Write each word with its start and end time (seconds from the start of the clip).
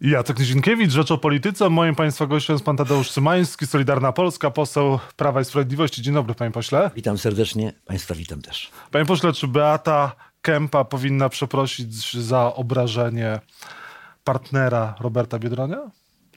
Jacek 0.00 0.38
Nizinkiewicz, 0.38 0.90
Rzecz 0.90 1.10
o 1.10 1.18
Polityce. 1.18 1.70
Moim 1.70 1.94
Państwa 1.94 2.26
gościem 2.26 2.54
jest 2.54 2.64
Pan 2.64 2.76
Tadeusz 2.76 3.10
Cymański, 3.10 3.66
Solidarna 3.66 4.12
Polska, 4.12 4.50
poseł 4.50 4.98
Prawa 5.16 5.40
i 5.40 5.44
Sprawiedliwości. 5.44 6.02
Dzień 6.02 6.14
dobry, 6.14 6.34
Panie 6.34 6.50
Pośle. 6.50 6.90
Witam 6.96 7.18
serdecznie, 7.18 7.72
Państwa 7.84 8.14
witam 8.14 8.42
też. 8.42 8.70
Panie 8.90 9.04
Pośle, 9.04 9.32
czy 9.32 9.48
Beata 9.48 10.16
Kępa 10.42 10.84
powinna 10.84 11.28
przeprosić 11.28 12.12
za 12.24 12.54
obrażenie 12.54 13.40
partnera 14.24 14.94
Roberta 15.00 15.38
Biedronia 15.38 15.90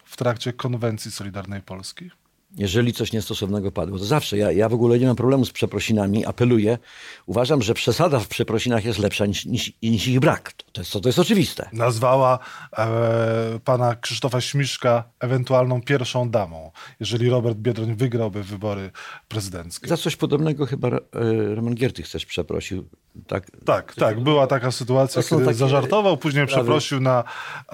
w 0.05 0.18
trakcie 0.18 0.54
konwencji 0.54 1.11
Solidarnej 1.11 1.61
Polski? 1.61 2.09
Jeżeli 2.58 2.94
coś 2.94 3.12
niestosownego 3.12 3.72
padło, 3.72 3.98
to 3.98 4.06
zawsze. 4.06 4.38
Ja, 4.38 4.52
ja 4.52 4.70
w 4.70 4.74
ogóle 4.74 5.00
nie 5.00 5.08
mam 5.08 5.16
problemu 5.16 5.46
z 5.46 5.52
przeprosinami, 5.52 6.26
apeluję. 6.26 6.78
Uważam, 7.26 7.62
że 7.62 7.74
przesada 7.74 8.20
w 8.20 8.28
przeprosinach 8.28 8.86
jest 8.86 9.00
lepsza 9.00 9.26
niż, 9.26 9.46
niż, 9.46 9.74
niż 9.82 10.08
ich 10.08 10.20
brak. 10.20 10.54
To 10.72 10.82
jest, 10.82 10.92
to 10.92 11.10
jest 11.10 11.20
oczywiste. 11.20 11.70
Nazwała 11.74 12.40
e, 12.78 13.60
pana 13.64 13.96
Krzysztofa 13.96 14.42
Śmiszka 14.42 15.04
ewentualną 15.20 15.82
pierwszą 15.82 16.30
damą, 16.30 16.72
jeżeli 17.00 17.30
Robert 17.30 17.58
Biedroń 17.58 17.96
wygrałby 17.96 18.44
wybory 18.44 18.91
prezydenckie. 19.27 19.88
Za 19.88 19.98
coś 19.98 20.16
podobnego 20.16 20.66
chyba 20.66 20.88
e, 20.88 20.99
Roman 21.55 21.76
Giertych 21.76 22.12
też 22.12 22.26
przeprosił. 22.26 22.84
Tak, 23.27 23.52
tak, 23.66 23.96
tak. 23.96 24.20
Była 24.20 24.48
taka 24.48 24.72
sytuacja, 24.72 25.24
kiedy 25.24 25.46
takie 25.46 25.58
zażartował, 25.58 26.18
później 26.18 26.48
sprawy. 26.48 26.63
przeprosił 26.63 26.99
na... 26.99 27.24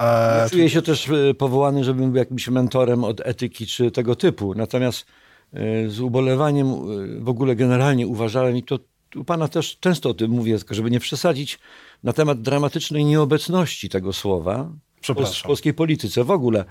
E, 0.00 0.50
czuję 0.50 0.70
się 0.70 0.82
też 0.82 1.08
e, 1.08 1.34
powołany, 1.34 1.84
żebym 1.84 2.10
był 2.10 2.18
jakimś 2.18 2.48
mentorem 2.48 3.04
od 3.04 3.20
etyki 3.24 3.66
czy 3.66 3.90
tego 3.90 4.16
typu. 4.16 4.54
Natomiast 4.70 5.06
e, 5.52 5.88
z 5.88 6.00
ubolewaniem 6.00 6.66
e, 6.66 6.76
w 7.20 7.28
ogóle 7.28 7.56
generalnie 7.56 8.06
uważałem 8.06 8.56
i 8.56 8.62
to 8.62 8.78
u 9.16 9.24
pana 9.24 9.48
też 9.48 9.78
często 9.80 10.10
o 10.10 10.14
tym 10.14 10.30
mówię, 10.30 10.58
żeby 10.70 10.90
nie 10.90 11.00
przesadzić, 11.00 11.58
na 12.02 12.12
temat 12.12 12.42
dramatycznej 12.42 13.04
nieobecności 13.04 13.88
tego 13.88 14.12
słowa 14.12 14.70
w 15.02 15.42
polskiej 15.42 15.74
polityce 15.74 16.24
w 16.24 16.30
ogóle. 16.30 16.64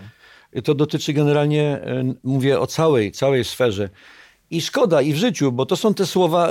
To 0.64 0.76
dotyczy 0.76 1.14
generalnie, 1.14 1.64
e, 1.64 2.14
mówię 2.24 2.60
o 2.60 2.68
całej, 2.68 3.12
całej 3.12 3.44
sferze. 3.44 3.90
I 4.52 4.62
szkoda, 4.62 5.02
i 5.02 5.14
w 5.14 5.18
życiu, 5.18 5.52
bo 5.52 5.66
to 5.66 5.76
są 5.76 5.94
te 5.94 6.06
słowa, 6.06 6.50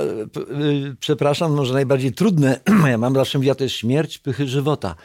przepraszam, 0.99 1.53
może 1.53 1.73
najbardziej 1.73 2.13
trudne. 2.13 2.59
Ja 2.91 2.97
mam 2.97 3.15
zawsze 3.15 3.37
mówię, 3.37 3.55
to 3.55 3.63
jest 3.63 3.75
śmierć 3.75 4.17
pychy 4.17 4.47
żywota. 4.47 4.95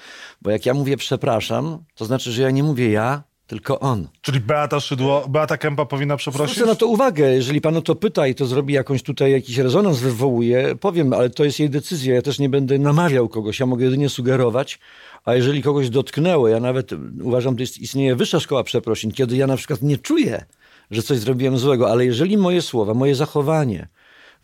Bo 0.43 0.51
jak 0.51 0.67
ja 0.67 0.75
mówię 0.75 0.97
przepraszam, 0.97 1.85
to 1.95 2.05
znaczy, 2.05 2.33
że 2.33 2.43
ja 2.43 2.51
nie 2.51 2.63
mówię 2.63 2.91
ja, 2.91 3.23
tylko 3.47 3.81
on. 3.81 4.09
Czyli 4.21 4.41
Beata 4.41 4.81
Szydło, 4.81 5.25
Beata 5.29 5.57
Kępa 5.57 5.87
powinna 5.87 6.17
przeprosić? 6.17 6.57
Zwrócę 6.57 6.71
na 6.71 6.77
to 6.77 6.87
uwagę. 6.87 7.35
Jeżeli 7.35 7.61
pan 7.61 7.77
o 7.77 7.83
to 7.83 7.95
pyta 7.95 8.27
i 8.27 8.35
to 8.35 8.47
zrobi 8.47 8.75
jakąś 8.75 9.03
tutaj 9.03 9.33
jakiś 9.33 9.59
rezonans 9.59 9.99
wywołuje, 9.99 10.77
powiem, 10.81 11.13
ale 11.13 11.31
to 11.31 11.45
jest 11.45 11.61
jej 11.61 11.71
decyzja. 11.71 12.15
Ja 12.15 12.23
też 12.23 12.39
nie 12.39 12.49
będę 12.49 12.79
namawiał 12.79 13.29
kogoś, 13.29 13.61
ja 13.61 13.67
mogę 13.67 13.85
jedynie 13.85 14.09
sugerować. 14.09 14.79
A 15.25 15.35
jeżeli 15.35 15.63
kogoś 15.63 15.91
dotknęło, 15.91 16.49
ja 16.49 16.61
nawet 16.61 16.91
uważam, 17.23 17.59
że 17.59 17.65
istnieje 17.65 18.17
wyższa 18.17 18.41
szkoła 18.41 18.65
przeprosin, 18.65 19.13
kiedy 19.13 19.37
ja 19.37 19.47
na 19.47 19.57
przykład 19.57 19.83
nie 19.83 19.99
czuję, 19.99 20.45
że 20.91 21.03
coś 21.03 21.19
zrobiłem 21.19 21.59
złego, 21.59 21.91
ale 21.91 22.05
jeżeli 22.05 22.37
moje 22.37 22.63
słowa, 22.63 22.95
moje 22.95 23.15
zachowanie 23.15 23.89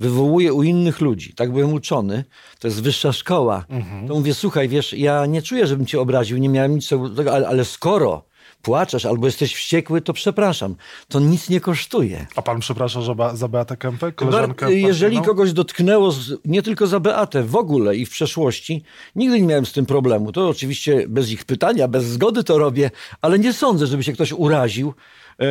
wywołuje 0.01 0.53
u 0.53 0.63
innych 0.63 1.01
ludzi, 1.01 1.35
tak 1.35 1.53
byłem 1.53 1.73
uczony, 1.73 2.25
to 2.59 2.69
jest 2.69 2.83
wyższa 2.83 3.13
szkoła, 3.13 3.65
mhm. 3.69 4.09
to 4.09 4.15
mówię, 4.15 4.35
słuchaj, 4.35 4.69
wiesz, 4.69 4.93
ja 4.93 5.27
nie 5.27 5.43
czuję, 5.43 5.67
żebym 5.67 5.87
cię 5.87 6.01
obraził, 6.01 6.39
nie 6.39 6.49
miałem 6.49 6.75
nic 6.75 6.89
tego, 7.17 7.33
ale, 7.33 7.49
ale 7.49 7.65
skoro 7.65 8.30
płaczesz 8.63 9.07
albo 9.07 9.27
jesteś 9.27 9.55
wściekły, 9.55 10.01
to 10.01 10.13
przepraszam. 10.13 10.75
To 11.09 11.21
nic 11.21 11.49
nie 11.49 11.61
kosztuje. 11.61 12.27
A 12.37 12.43
pan 12.43 12.61
przeprasza 12.61 13.03
za, 13.03 13.37
za 13.37 13.49
Beatę 13.49 13.77
Kępę, 13.77 14.13
koleżankę 14.13 14.75
Jeżeli 14.75 15.23
kogoś 15.23 15.53
dotknęło, 15.53 16.15
nie 16.45 16.63
tylko 16.63 16.87
za 16.87 17.01
Beatę, 17.01 17.43
w 17.43 17.57
ogóle 17.57 17.97
i 17.97 18.07
w 18.07 18.11
przeszłości, 18.11 18.83
nigdy 19.17 19.41
nie 19.41 19.47
miałem 19.47 19.67
z 19.67 19.73
tym 19.73 19.87
problemu. 19.87 20.33
To 20.33 20.49
oczywiście 20.49 21.05
bez 21.09 21.31
ich 21.31 21.45
pytania, 21.45 21.89
bez 21.89 22.05
zgody 22.05 22.45
to 22.45 22.59
robię, 22.59 22.91
ale 23.23 23.39
nie 23.39 23.53
sądzę, 23.53 23.87
żeby 23.87 24.03
się 24.03 24.13
ktoś 24.13 24.33
uraził 24.33 24.95
e, 25.41 25.45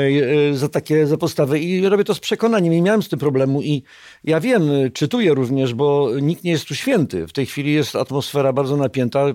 e, 0.49 0.53
za 0.53 0.69
takie 0.69 1.07
za 1.07 1.17
postawy 1.17 1.59
i 1.59 1.89
robię 1.89 2.03
to 2.03 2.13
z 2.15 2.19
przekonaniem 2.19 2.73
i 2.73 2.81
miałem 2.81 3.03
z 3.03 3.09
tym 3.09 3.19
problemu 3.19 3.61
i 3.61 3.83
ja 4.23 4.39
wiem, 4.39 4.63
czytuję 4.93 5.33
również, 5.33 5.73
bo 5.73 6.09
nikt 6.21 6.43
nie 6.43 6.51
jest 6.51 6.65
tu 6.65 6.75
święty. 6.75 7.27
W 7.27 7.33
tej 7.33 7.45
chwili 7.45 7.73
jest 7.73 7.95
atmosfera 7.95 8.53
bardzo 8.53 8.77
napięta, 8.77 9.25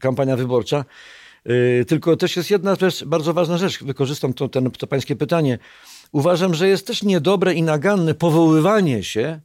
kampania 0.00 0.36
wyborcza 0.36 0.84
tylko 1.88 2.16
też 2.16 2.36
jest 2.36 2.50
jedna 2.50 2.76
też 2.76 3.04
bardzo 3.04 3.34
ważna 3.34 3.58
rzecz, 3.58 3.84
wykorzystam 3.84 4.34
to, 4.34 4.48
ten, 4.48 4.70
to 4.70 4.86
pańskie 4.86 5.16
pytanie. 5.16 5.58
Uważam, 6.12 6.54
że 6.54 6.68
jest 6.68 6.86
też 6.86 7.02
niedobre 7.02 7.54
i 7.54 7.62
naganne 7.62 8.14
powoływanie 8.14 9.04
się 9.04 9.40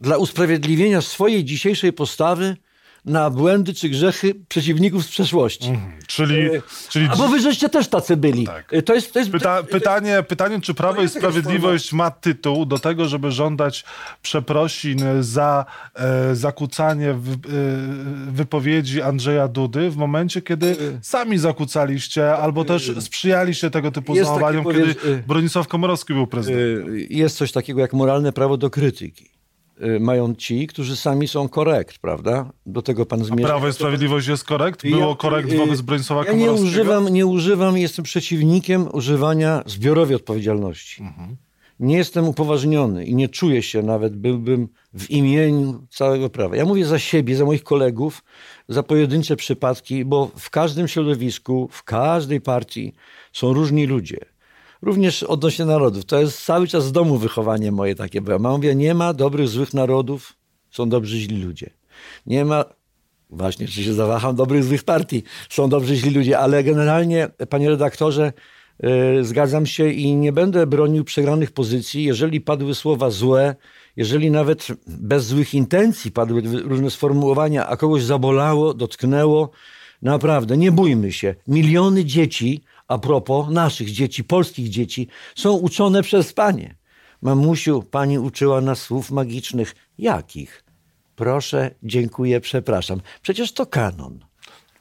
dla 0.00 0.16
usprawiedliwienia 0.16 1.00
swojej 1.00 1.44
dzisiejszej 1.44 1.92
postawy 1.92 2.56
na 3.04 3.30
błędy 3.30 3.74
czy 3.74 3.88
grzechy 3.88 4.34
przeciwników 4.48 5.04
z 5.04 5.08
przeszłości. 5.08 5.68
Mhm. 5.68 5.92
Czyli, 6.06 6.40
e, 6.40 6.62
czyli... 6.88 7.08
A 7.12 7.16
bo 7.16 7.28
wy 7.28 7.40
żeście 7.40 7.68
też 7.68 7.88
tacy 7.88 8.16
byli. 8.16 8.46
Tak. 8.46 8.74
E, 8.74 8.82
to 8.82 8.94
jest, 8.94 9.12
to 9.12 9.18
jest... 9.18 9.30
Pyta, 9.30 9.62
pytanie, 9.62 10.22
pytanie, 10.28 10.60
czy 10.60 10.74
Prawo 10.74 11.02
i 11.02 11.08
Sprawiedliwość 11.08 11.92
ma 11.92 12.10
tytuł 12.10 12.66
do 12.66 12.78
tego, 12.78 13.08
żeby 13.08 13.32
żądać 13.32 13.84
przeprosin 14.22 15.00
za 15.20 15.64
e, 15.94 16.34
zakłócanie 16.34 17.14
w, 17.14 17.32
e, 17.32 17.36
wypowiedzi 18.32 19.02
Andrzeja 19.02 19.48
Dudy 19.48 19.90
w 19.90 19.96
momencie, 19.96 20.42
kiedy 20.42 20.66
e, 20.66 20.74
sami 21.02 21.38
zakłócaliście 21.38 22.36
albo 22.36 22.64
też 22.64 22.92
sprzyjaliście 23.00 23.70
tego 23.70 23.90
typu 23.90 24.14
jest 24.14 24.28
zachowaniom, 24.28 24.64
kiedy 24.64 24.94
Bronisław 25.26 25.68
Komorowski 25.68 26.14
był 26.14 26.26
prezydentem. 26.26 26.96
Jest 27.10 27.36
coś 27.36 27.52
takiego 27.52 27.80
jak 27.80 27.92
moralne 27.92 28.32
prawo 28.32 28.56
do 28.56 28.70
krytyki. 28.70 29.41
Y, 29.82 30.00
mają 30.00 30.34
ci, 30.34 30.66
którzy 30.66 30.96
sami 30.96 31.28
są 31.28 31.48
korekt, 31.48 31.98
prawda? 31.98 32.52
Do 32.66 32.82
tego 32.82 33.06
pan 33.06 33.24
zmierza. 33.24 33.44
A 33.44 33.50
Prawo 33.50 33.68
i 33.68 33.72
Sprawiedliwość 33.72 34.26
jest 34.28 34.44
korekt? 34.44 34.82
Było 34.82 35.08
ja, 35.08 35.16
korekt 35.16 35.54
wobec 35.54 35.80
Bronisława 35.80 36.24
ja 36.24 36.32
nie 36.32 36.52
używam, 36.52 37.08
nie 37.08 37.26
używam, 37.26 37.78
jestem 37.78 38.04
przeciwnikiem 38.04 38.88
używania 38.92 39.62
zbiorowej 39.66 40.16
odpowiedzialności. 40.16 41.02
Mhm. 41.02 41.36
Nie 41.80 41.96
jestem 41.96 42.28
upoważniony 42.28 43.04
i 43.04 43.14
nie 43.14 43.28
czuję 43.28 43.62
się 43.62 43.82
nawet, 43.82 44.16
byłbym 44.16 44.68
w 44.94 45.10
imieniu 45.10 45.86
całego 45.90 46.30
prawa. 46.30 46.56
Ja 46.56 46.64
mówię 46.64 46.84
za 46.84 46.98
siebie, 46.98 47.36
za 47.36 47.44
moich 47.44 47.62
kolegów, 47.62 48.24
za 48.68 48.82
pojedyncze 48.82 49.36
przypadki, 49.36 50.04
bo 50.04 50.30
w 50.36 50.50
każdym 50.50 50.88
środowisku, 50.88 51.68
w 51.72 51.82
każdej 51.82 52.40
partii 52.40 52.92
są 53.32 53.52
różni 53.52 53.86
ludzie 53.86 54.31
również 54.82 55.22
odnośnie 55.22 55.64
narodów. 55.64 56.04
To 56.04 56.20
jest 56.20 56.44
cały 56.44 56.68
czas 56.68 56.84
z 56.84 56.92
domu 56.92 57.18
wychowanie 57.18 57.72
moje 57.72 57.94
takie 57.94 58.20
było. 58.20 58.38
Mama 58.38 58.56
mówię, 58.56 58.74
nie 58.74 58.94
ma 58.94 59.14
dobrych, 59.14 59.48
złych 59.48 59.74
narodów, 59.74 60.36
są 60.70 60.88
dobrzy, 60.88 61.18
źli 61.18 61.42
ludzie. 61.42 61.70
Nie 62.26 62.44
ma, 62.44 62.64
właśnie, 63.30 63.68
czy 63.68 63.84
się 63.84 63.94
zawaham, 63.94 64.36
dobrych, 64.36 64.64
złych 64.64 64.84
partii, 64.84 65.22
są 65.50 65.68
dobrzy, 65.68 65.96
źli 65.96 66.10
ludzie, 66.10 66.38
ale 66.38 66.64
generalnie, 66.64 67.28
panie 67.48 67.68
redaktorze, 67.68 68.32
yy, 68.82 69.24
zgadzam 69.24 69.66
się 69.66 69.88
i 69.88 70.16
nie 70.16 70.32
będę 70.32 70.66
bronił 70.66 71.04
przegranych 71.04 71.50
pozycji, 71.50 72.04
jeżeli 72.04 72.40
padły 72.40 72.74
słowa 72.74 73.10
złe, 73.10 73.56
jeżeli 73.96 74.30
nawet 74.30 74.66
bez 74.86 75.24
złych 75.24 75.54
intencji 75.54 76.10
padły 76.12 76.42
różne 76.64 76.90
sformułowania, 76.90 77.66
a 77.66 77.76
kogoś 77.76 78.02
zabolało, 78.02 78.74
dotknęło, 78.74 79.50
naprawdę, 80.02 80.56
nie 80.56 80.72
bójmy 80.72 81.12
się. 81.12 81.34
Miliony 81.48 82.04
dzieci 82.04 82.62
a 82.88 82.98
propos 82.98 83.50
naszych 83.50 83.90
dzieci, 83.90 84.24
polskich 84.24 84.68
dzieci, 84.68 85.08
są 85.36 85.52
uczone 85.52 86.02
przez 86.02 86.32
panie. 86.32 86.76
Mamusiu, 87.22 87.82
pani 87.82 88.18
uczyła 88.18 88.60
nas 88.60 88.82
słów 88.82 89.10
magicznych. 89.10 89.74
Jakich? 89.98 90.64
Proszę, 91.16 91.74
dziękuję, 91.82 92.40
przepraszam. 92.40 93.00
Przecież 93.22 93.52
to 93.52 93.66
kanon. 93.66 94.31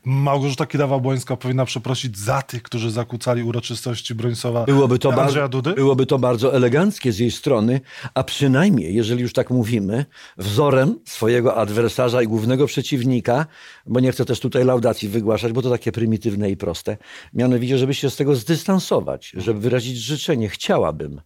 Małgorzata 0.05 0.65
Kidawa-Błońska 0.65 1.37
powinna 1.37 1.65
przeprosić 1.65 2.17
za 2.17 2.41
tych, 2.41 2.63
którzy 2.63 2.91
zakłócali 2.91 3.43
uroczystości 3.43 4.15
Bronisława 4.15 4.65
byłoby 4.65 4.99
to 4.99 5.11
bardzo, 5.11 5.49
Dudy? 5.49 5.73
Byłoby 5.73 6.05
to 6.05 6.19
bardzo 6.19 6.55
eleganckie 6.55 7.11
z 7.11 7.19
jej 7.19 7.31
strony, 7.31 7.81
a 8.13 8.23
przynajmniej, 8.23 8.95
jeżeli 8.95 9.21
już 9.21 9.33
tak 9.33 9.49
mówimy, 9.49 10.05
wzorem 10.37 10.99
swojego 11.05 11.55
adwersarza 11.55 12.21
i 12.21 12.27
głównego 12.27 12.67
przeciwnika, 12.67 13.45
bo 13.85 13.99
nie 13.99 14.11
chcę 14.11 14.25
też 14.25 14.39
tutaj 14.39 14.65
laudacji 14.65 15.09
wygłaszać, 15.09 15.51
bo 15.51 15.61
to 15.61 15.69
takie 15.69 15.91
prymitywne 15.91 16.51
i 16.51 16.57
proste, 16.57 16.97
mianowicie, 17.33 17.77
żeby 17.77 17.93
się 17.93 18.09
z 18.09 18.15
tego 18.15 18.35
zdystansować, 18.35 19.33
żeby 19.37 19.59
wyrazić 19.59 19.97
życzenie. 19.97 20.49
Chciałabym, 20.49 21.21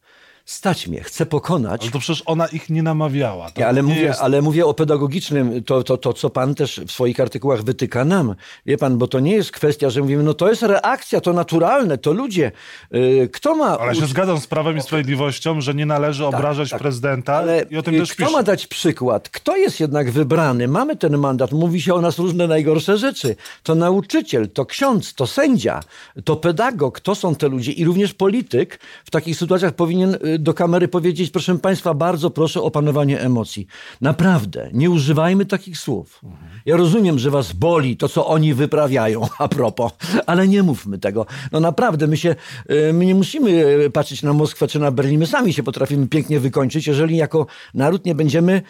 stać 0.46 0.88
mnie, 0.88 1.04
chcę 1.04 1.26
pokonać. 1.26 1.82
Ale 1.82 1.92
to 1.92 2.00
przecież 2.00 2.24
ona 2.26 2.48
ich 2.48 2.70
nie 2.70 2.84
namawiała. 2.84 3.52
Ja, 3.58 3.68
ale, 3.68 3.84
mówię, 3.84 4.02
jest... 4.02 4.22
ale 4.22 4.42
mówię 4.42 4.66
o 4.66 4.74
pedagogicznym, 4.74 5.64
to, 5.64 5.84
to, 5.84 5.98
to 5.98 6.14
co 6.14 6.30
pan 6.30 6.56
też 6.56 6.82
w 6.88 6.92
swoich 6.92 7.20
artykułach 7.20 7.64
wytyka 7.64 8.06
nam. 8.06 8.36
Wie 8.66 8.78
pan, 8.78 8.98
bo 8.98 9.08
to 9.08 9.20
nie 9.20 9.36
jest 9.36 9.52
kwestia, 9.52 9.90
że 9.90 10.02
mówimy, 10.02 10.24
no 10.24 10.34
to 10.34 10.50
jest 10.50 10.62
reakcja, 10.62 11.22
to 11.22 11.34
naturalne, 11.34 11.98
to 11.98 12.14
ludzie. 12.14 12.52
Yy, 12.92 13.30
kto 13.34 13.56
ma... 13.56 13.78
Ale 13.80 13.96
się 13.96 14.06
zgadzam 14.06 14.40
z 14.40 14.48
Prawem 14.48 14.78
i 14.78 14.82
Sprawiedliwością, 14.82 15.62
że 15.62 15.74
nie 15.74 15.86
należy 15.86 16.24
tak, 16.24 16.36
obrażać 16.36 16.70
tak, 16.70 16.82
prezydenta 16.82 17.36
ale 17.36 17.66
i 17.70 17.78
o 17.78 17.84
tym 17.84 17.96
też 17.96 18.14
Kto 18.14 18.26
pisze. 18.26 18.38
ma 18.38 18.44
dać 18.44 18.68
przykład? 18.68 19.30
Kto 19.30 19.58
jest 19.58 19.80
jednak 19.80 20.12
wybrany? 20.12 20.68
Mamy 20.68 20.96
ten 20.96 21.18
mandat, 21.18 21.52
mówi 21.52 21.82
się 21.82 21.94
o 21.94 22.02
nas 22.02 22.20
różne 22.20 22.48
najgorsze 22.48 22.98
rzeczy. 22.98 23.36
To 23.64 23.76
nauczyciel, 23.76 24.50
to 24.50 24.66
ksiądz, 24.66 25.14
to 25.14 25.28
sędzia, 25.28 25.80
to 26.24 26.36
pedagog, 26.36 27.00
to 27.00 27.16
są 27.16 27.36
te 27.36 27.48
ludzie 27.48 27.72
i 27.72 27.86
również 27.86 28.14
polityk 28.14 28.80
w 29.06 29.12
takich 29.12 29.38
sytuacjach 29.38 29.74
powinien 29.74 30.18
y, 30.26 30.35
do 30.40 30.54
kamery 30.54 30.88
powiedzieć, 30.88 31.32
proszę 31.32 31.58
Państwa, 31.60 31.94
bardzo 31.94 32.30
proszę 32.30 32.62
o 32.62 32.72
panowanie 32.72 33.22
emocji. 33.22 33.68
Naprawdę, 34.02 34.70
nie 34.74 34.90
używajmy 34.90 35.46
takich 35.46 35.78
słów. 35.78 36.22
Ja 36.66 36.78
rozumiem, 36.78 37.20
że 37.20 37.32
Was 37.32 37.54
boli 37.54 37.98
to, 37.98 38.10
co 38.10 38.28
oni 38.28 38.54
wyprawiają, 38.54 39.22
a 39.40 39.48
propos, 39.48 39.92
ale 40.26 40.48
nie 40.48 40.64
mówmy 40.64 40.98
tego. 40.98 41.26
No 41.52 41.60
naprawdę, 41.60 42.08
my 42.08 42.18
się, 42.18 42.36
y, 42.72 42.94
my 42.94 43.06
nie 43.06 43.16
musimy 43.16 43.50
y, 43.86 43.90
patrzeć 43.90 44.24
na 44.24 44.34
Moskwę 44.34 44.68
czy 44.68 44.80
na 44.80 44.92
Berlin, 44.92 45.20
my 45.20 45.28
sami 45.28 45.54
się 45.54 45.64
potrafimy 45.64 46.08
pięknie 46.08 46.40
wykończyć, 46.40 46.88
jeżeli 46.88 47.18
jako 47.18 47.46
naród 47.74 48.06
nie 48.06 48.16
będziemy 48.16 48.62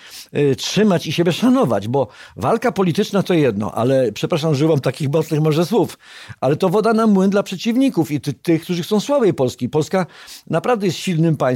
trzymać 0.57 1.07
i 1.07 1.11
siebie 1.11 1.31
szanować, 1.31 1.87
bo 1.87 2.07
walka 2.35 2.71
polityczna 2.71 3.23
to 3.23 3.33
jedno, 3.33 3.71
ale 3.71 4.11
przepraszam, 4.11 4.51
używam 4.51 4.79
takich 4.79 5.09
mocnych 5.09 5.41
może 5.41 5.65
słów, 5.65 5.97
ale 6.41 6.55
to 6.55 6.69
woda 6.69 6.93
na 6.93 7.07
młyn 7.07 7.29
dla 7.29 7.43
przeciwników 7.43 8.11
i 8.11 8.21
ty, 8.21 8.33
tych, 8.33 8.61
którzy 8.61 8.83
chcą 8.83 8.99
słabej 8.99 9.33
Polski. 9.33 9.69
Polska 9.69 10.05
naprawdę 10.49 10.85
jest 10.85 10.97
silnym 10.97 11.37
państwem 11.37 11.54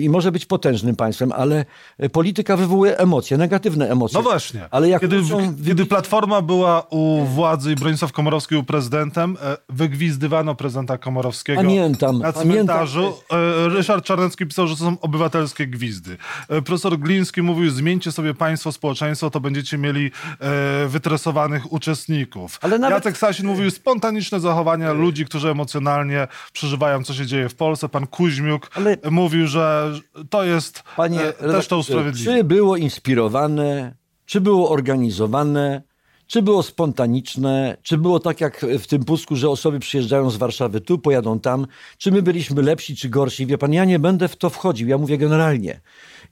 i 0.00 0.08
może 0.08 0.32
być 0.32 0.46
potężnym 0.46 0.96
państwem, 0.96 1.32
ale 1.32 1.64
polityka 2.12 2.56
wywołuje 2.56 2.98
emocje, 2.98 3.38
negatywne 3.38 3.90
emocje. 3.90 4.18
No 4.18 4.22
właśnie. 4.22 4.68
Ale 4.70 4.88
jak 4.88 5.00
kiedy, 5.00 5.18
muszą... 5.18 5.54
kiedy 5.66 5.86
Platforma 5.86 6.42
była 6.42 6.86
u 6.90 7.24
władzy 7.24 7.72
i 7.72 7.74
Bronisław 7.74 8.12
Komorowski 8.12 8.54
był 8.54 8.64
prezydentem, 8.64 9.36
e, 9.42 9.56
wygwizdywano 9.68 10.54
prezydenta 10.54 10.98
Komorowskiego 10.98 11.62
pamiętam, 11.62 12.18
na 12.18 12.32
cmentarzu. 12.32 13.12
Pamiętam. 13.28 13.76
Ryszard 13.76 14.04
Czarnecki 14.04 14.46
pisał, 14.46 14.66
że 14.66 14.76
to 14.76 14.84
są 14.84 14.96
obywatelskie 15.00 15.66
gwizdy. 15.66 16.16
E, 16.48 16.62
profesor 16.62 16.98
Gliński 16.98 17.42
mówił, 17.42 17.70
zmieńcie 17.70 18.12
sobie 18.12 18.34
państwo, 18.34 18.72
społeczeństwo, 18.72 19.30
to 19.30 19.40
będziecie 19.40 19.78
mieli 19.78 20.10
e, 20.40 20.88
wytresowanych 20.88 21.72
uczestników. 21.72 22.58
Ale 22.62 22.78
nawet... 22.78 22.96
Jacek 22.96 23.18
Sasin 23.18 23.46
mówił, 23.46 23.70
spontaniczne 23.70 24.40
zachowania 24.40 24.92
ludzi, 24.92 25.24
którzy 25.24 25.50
emocjonalnie 25.50 26.28
przeżywają, 26.52 27.04
co 27.04 27.14
się 27.14 27.26
dzieje 27.26 27.48
w 27.48 27.54
Polsce. 27.54 27.88
Pan 27.88 28.06
Kuźmiuk 28.06 28.70
Ale... 28.74 28.96
mówił, 29.10 29.39
że 29.46 29.92
to 30.30 30.44
jest 30.44 30.82
Panie, 30.96 31.20
też 31.32 31.68
to 31.68 31.78
usprawiedliwe. 31.78 32.32
Czy 32.32 32.44
było 32.44 32.76
inspirowane, 32.76 33.94
czy 34.26 34.40
było 34.40 34.70
organizowane, 34.70 35.82
czy 36.30 36.42
było 36.42 36.62
spontaniczne, 36.62 37.76
czy 37.82 37.98
było 37.98 38.20
tak 38.20 38.40
jak 38.40 38.66
w 38.78 38.86
tym 38.86 39.04
pusku, 39.04 39.36
że 39.36 39.50
osoby 39.50 39.78
przyjeżdżają 39.78 40.30
z 40.30 40.36
Warszawy 40.36 40.80
tu, 40.80 40.98
pojadą 40.98 41.40
tam, 41.40 41.66
czy 41.98 42.12
my 42.12 42.22
byliśmy 42.22 42.62
lepsi, 42.62 42.96
czy 42.96 43.08
gorsi. 43.08 43.46
Wie 43.46 43.58
pan, 43.58 43.72
ja 43.72 43.84
nie 43.84 43.98
będę 43.98 44.28
w 44.28 44.36
to 44.36 44.50
wchodził, 44.50 44.88
ja 44.88 44.98
mówię 44.98 45.18
generalnie. 45.18 45.80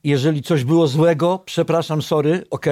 Jeżeli 0.05 0.43
coś 0.43 0.65
było 0.65 0.87
złego, 0.87 1.43
przepraszam, 1.45 2.03
sorry, 2.03 2.45
ok. 2.51 2.67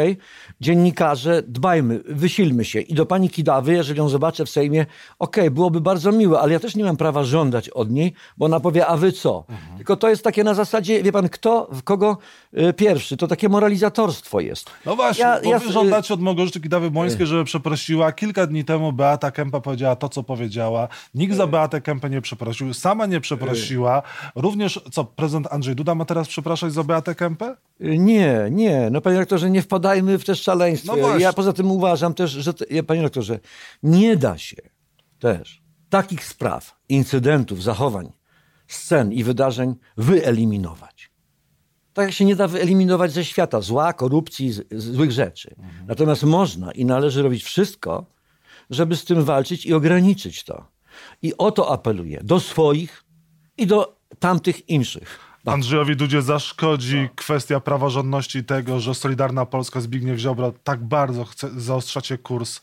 Dziennikarze, 0.61 1.43
dbajmy, 1.47 2.01
wysilmy 2.05 2.65
się. 2.65 2.81
I 2.81 2.95
do 2.95 3.07
pani 3.07 3.31
Kidawy, 3.31 3.73
jeżeli 3.73 3.99
ją 3.99 4.09
zobaczę 4.09 4.45
w 4.45 4.51
Sejmie, 4.51 4.87
ok, 5.19 5.37
byłoby 5.51 5.81
bardzo 5.81 6.13
miłe, 6.13 6.41
ale 6.41 6.53
ja 6.53 6.61
też 6.61 6.77
nie 6.77 6.85
mam 6.85 6.97
prawa 6.97 7.25
żądać 7.25 7.69
od 7.69 7.91
niej, 7.91 8.13
bo 8.37 8.47
ona 8.47 8.61
powie, 8.61 8.87
a 8.87 8.97
wy 8.97 9.13
co? 9.13 9.45
Mhm. 9.49 9.77
Tylko 9.77 9.97
to 9.97 10.09
jest 10.09 10.25
takie 10.25 10.45
na 10.45 10.55
zasadzie, 10.55 11.03
wie 11.03 11.13
pan, 11.13 11.29
kto, 11.29 11.69
w 11.73 11.83
kogo 11.83 12.19
y, 12.59 12.73
pierwszy. 12.73 13.17
To 13.17 13.27
takie 13.27 13.49
moralizatorstwo 13.49 14.41
jest. 14.41 14.71
No 14.87 14.97
właśnie, 14.97 15.25
ja, 15.25 15.41
bo 15.45 15.51
ja, 15.51 15.59
wy 15.59 15.73
żądacie 15.73 16.15
od 16.15 16.21
Małgorzaty 16.21 16.61
Kidawy-Błońskiej, 16.61 17.16
żeby 17.25 17.45
przeprosiła. 17.45 18.13
Kilka 18.13 18.47
dni 18.47 18.65
temu 18.65 18.93
Beata 18.93 19.31
Kępa 19.31 19.61
powiedziała 19.61 19.97
to, 19.97 20.09
co 20.09 20.23
powiedziała. 20.23 20.89
Nikt 21.15 21.37
za 21.37 21.47
Beatę 21.47 21.81
Kępę 21.81 22.11
nie 22.11 22.21
przeprosił. 22.21 22.75
Sama 22.75 23.07
nie 23.07 23.21
przeprosiła. 23.21 24.03
Również, 24.35 24.81
co 24.93 25.05
prezydent 25.05 25.53
Andrzej 25.53 25.75
Duda 25.77 25.95
ma 25.95 26.05
teraz 26.05 26.29
przepraszać 26.29 26.73
za 26.73 26.85
Beatę 26.85 27.15
Kępę? 27.15 27.57
Nie, 27.81 28.49
nie. 28.51 28.89
No 28.91 29.01
panie 29.01 29.19
rektorze, 29.19 29.51
nie 29.51 29.63
wpadajmy 29.63 30.19
w 30.19 30.25
te 30.25 30.35
szaleństwo. 30.35 30.97
No 30.97 31.19
ja 31.19 31.33
poza 31.33 31.53
tym 31.53 31.71
uważam 31.71 32.15
też, 32.15 32.31
że, 32.31 32.55
te, 32.55 32.83
panie 32.83 33.03
rektorze, 33.03 33.39
nie 33.83 34.17
da 34.17 34.39
się 34.39 34.57
też 35.19 35.63
takich 35.91 36.25
spraw, 36.25 36.77
incydentów, 36.89 37.63
zachowań, 37.63 38.13
scen 38.67 39.13
i 39.13 39.25
wydarzeń 39.25 39.75
wyeliminować. 39.97 41.11
Tak 41.97 42.13
się 42.13 42.25
nie 42.25 42.37
da 42.37 42.49
wyeliminować 42.49 43.13
ze 43.13 43.25
świata 43.25 43.61
zła, 43.61 43.93
korupcji, 43.93 44.53
z, 44.53 44.65
złych 44.71 45.13
rzeczy. 45.13 45.55
Mhm. 45.59 45.87
Natomiast 45.87 46.23
można 46.23 46.73
i 46.73 46.85
należy 46.85 47.23
robić 47.23 47.45
wszystko, 47.45 48.07
żeby 48.71 48.97
z 48.97 49.05
tym 49.05 49.25
walczyć 49.25 49.67
i 49.67 49.75
ograniczyć 49.75 50.45
to. 50.45 50.67
I 51.23 51.37
o 51.37 51.53
to 51.53 51.73
apeluję 51.73 52.21
do 52.25 52.41
swoich 52.41 53.05
i 53.59 53.67
do 53.67 53.97
tamtych 54.19 54.69
inszych. 54.69 55.19
Andrzejowi 55.47 55.97
Dudzie 55.97 56.23
zaszkodzi 56.23 56.97
no. 57.03 57.09
kwestia 57.17 57.61
praworządności 57.61 58.45
tego, 58.45 58.81
że 58.81 58.95
Solidarna 58.95 59.47
Polska 59.47 59.81
Zbigniew 59.81 60.19
Ziobro 60.19 60.53
tak 60.65 60.85
bardzo 60.85 61.25
chce, 61.25 61.51
zaostrzacie 61.57 62.19
kurs 62.19 62.61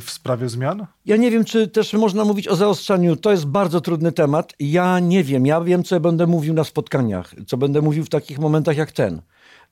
w 0.00 0.10
sprawie 0.10 0.48
zmian? 0.48 0.86
Ja 1.06 1.16
nie 1.16 1.30
wiem, 1.30 1.44
czy 1.44 1.68
też 1.68 1.92
można 1.92 2.24
mówić 2.24 2.48
o 2.48 2.56
zaostrzaniu. 2.56 3.16
To 3.16 3.30
jest 3.30 3.46
bardzo 3.46 3.80
trudny 3.80 4.12
temat. 4.12 4.52
Ja 4.60 4.98
nie 4.98 5.24
wiem. 5.24 5.46
Ja 5.46 5.60
wiem, 5.60 5.84
co 5.84 6.00
będę 6.00 6.26
mówił 6.26 6.54
na 6.54 6.64
spotkaniach, 6.64 7.34
co 7.46 7.56
będę 7.56 7.82
mówił 7.82 8.04
w 8.04 8.08
takich 8.08 8.38
momentach 8.38 8.76
jak 8.76 8.92
ten, 8.92 9.22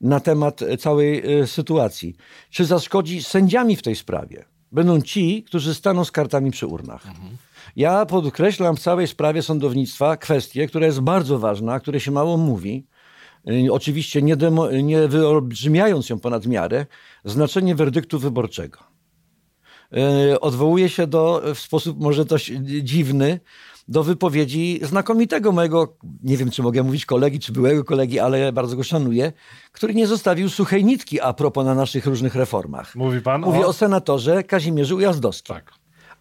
na 0.01 0.19
temat 0.19 0.59
całej 0.79 1.41
e, 1.41 1.47
sytuacji. 1.47 2.15
Czy 2.49 2.65
zaszkodzi 2.65 3.23
sędziami 3.23 3.75
w 3.75 3.81
tej 3.81 3.95
sprawie? 3.95 4.45
Będą 4.71 5.01
ci, 5.01 5.43
którzy 5.43 5.75
staną 5.75 6.05
z 6.05 6.11
kartami 6.11 6.51
przy 6.51 6.67
urnach. 6.67 7.07
Mhm. 7.07 7.37
Ja 7.75 8.05
podkreślam 8.05 8.75
w 8.75 8.79
całej 8.79 9.07
sprawie 9.07 9.41
sądownictwa 9.41 10.17
kwestię, 10.17 10.67
która 10.67 10.85
jest 10.85 11.01
bardzo 11.01 11.39
ważna, 11.39 11.75
o 11.75 11.79
której 11.79 12.01
się 12.01 12.11
mało 12.11 12.37
mówi. 12.37 12.85
Oczywiście 13.71 14.21
nie, 14.21 14.35
demo, 14.35 14.71
nie 14.71 15.07
wyolbrzymiając 15.07 16.09
ją 16.09 16.19
ponad 16.19 16.45
miarę, 16.45 16.85
znaczenie 17.25 17.75
werdyktu 17.75 18.19
wyborczego. 18.19 18.92
Y, 20.33 20.39
odwołuję 20.39 20.89
się 20.89 21.07
do, 21.07 21.41
w 21.55 21.59
sposób 21.59 21.99
może 21.99 22.25
dość 22.25 22.51
dziwny, 22.81 23.39
do 23.87 24.03
wypowiedzi 24.03 24.79
znakomitego 24.83 25.51
mojego, 25.51 25.97
nie 26.23 26.37
wiem 26.37 26.51
czy 26.51 26.63
mogę 26.63 26.83
mówić 26.83 27.05
kolegi, 27.05 27.39
czy 27.39 27.51
byłego 27.51 27.83
kolegi, 27.83 28.19
ale 28.19 28.51
bardzo 28.51 28.75
go 28.75 28.83
szanuję, 28.83 29.33
który 29.71 29.93
nie 29.93 30.07
zostawił 30.07 30.49
suchej 30.49 30.85
nitki 30.85 31.21
a 31.21 31.33
propos 31.33 31.65
na 31.65 31.75
naszych 31.75 32.05
różnych 32.05 32.35
reformach. 32.35 32.95
Mówi 32.95 33.21
pan? 33.21 33.41
Mówię 33.41 33.65
o, 33.65 33.67
o 33.67 33.73
senatorze 33.73 34.43
Kazimierzu 34.43 34.95
Ujazdowskim. 34.95 35.55
Tak. 35.55 35.73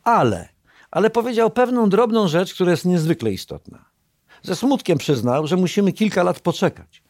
Ale 0.04 0.48
ale 0.92 1.10
powiedział 1.10 1.50
pewną 1.50 1.88
drobną 1.88 2.28
rzecz, 2.28 2.54
która 2.54 2.70
jest 2.70 2.84
niezwykle 2.84 3.32
istotna. 3.32 3.84
Ze 4.42 4.56
smutkiem 4.56 4.98
przyznał, 4.98 5.46
że 5.46 5.56
musimy 5.56 5.92
kilka 5.92 6.22
lat 6.22 6.40
poczekać, 6.40 7.02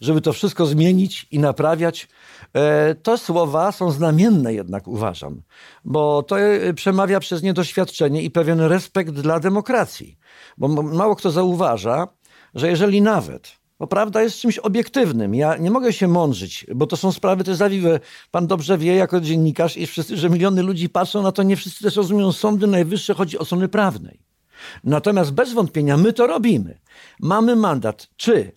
żeby 0.00 0.20
to 0.20 0.32
wszystko 0.32 0.66
zmienić 0.66 1.26
i 1.30 1.38
naprawiać. 1.38 2.08
E, 2.54 2.94
te 2.94 3.18
słowa 3.18 3.72
są 3.72 3.90
znamienne 3.90 4.54
jednak, 4.54 4.88
uważam, 4.88 5.42
bo 5.84 6.22
to 6.22 6.40
e, 6.40 6.74
przemawia 6.74 7.20
przez 7.20 7.42
nie 7.42 7.54
doświadczenie 7.54 8.22
i 8.22 8.30
pewien 8.30 8.60
respekt 8.60 9.10
dla 9.10 9.40
demokracji. 9.40 10.18
Bo 10.58 10.68
mało 10.68 11.16
kto 11.16 11.30
zauważa, 11.30 12.08
że 12.54 12.68
jeżeli 12.68 13.02
nawet 13.02 13.58
bo 13.78 13.86
prawda 13.86 14.22
jest 14.22 14.36
czymś 14.36 14.58
obiektywnym. 14.58 15.34
Ja 15.34 15.56
nie 15.56 15.70
mogę 15.70 15.92
się 15.92 16.08
mądrzyć, 16.08 16.66
bo 16.74 16.86
to 16.86 16.96
są 16.96 17.12
sprawy 17.12 17.44
też 17.44 17.56
zawiłe. 17.56 18.00
Pan 18.30 18.46
dobrze 18.46 18.78
wie, 18.78 18.94
jako 18.94 19.20
dziennikarz, 19.20 19.76
i 19.76 19.86
wszyscy, 19.86 20.16
że 20.16 20.30
miliony 20.30 20.62
ludzi 20.62 20.88
patrzą 20.88 21.22
na 21.22 21.32
to, 21.32 21.42
nie 21.42 21.56
wszyscy 21.56 21.84
też 21.84 21.96
rozumieją 21.96 22.32
sądy 22.32 22.66
najwyższe, 22.66 23.14
chodzi 23.14 23.38
o 23.38 23.44
strony 23.44 23.68
prawnej. 23.68 24.20
Natomiast 24.84 25.32
bez 25.32 25.52
wątpienia 25.52 25.96
my 25.96 26.12
to 26.12 26.26
robimy. 26.26 26.78
Mamy 27.20 27.56
mandat, 27.56 28.08
czy 28.16 28.52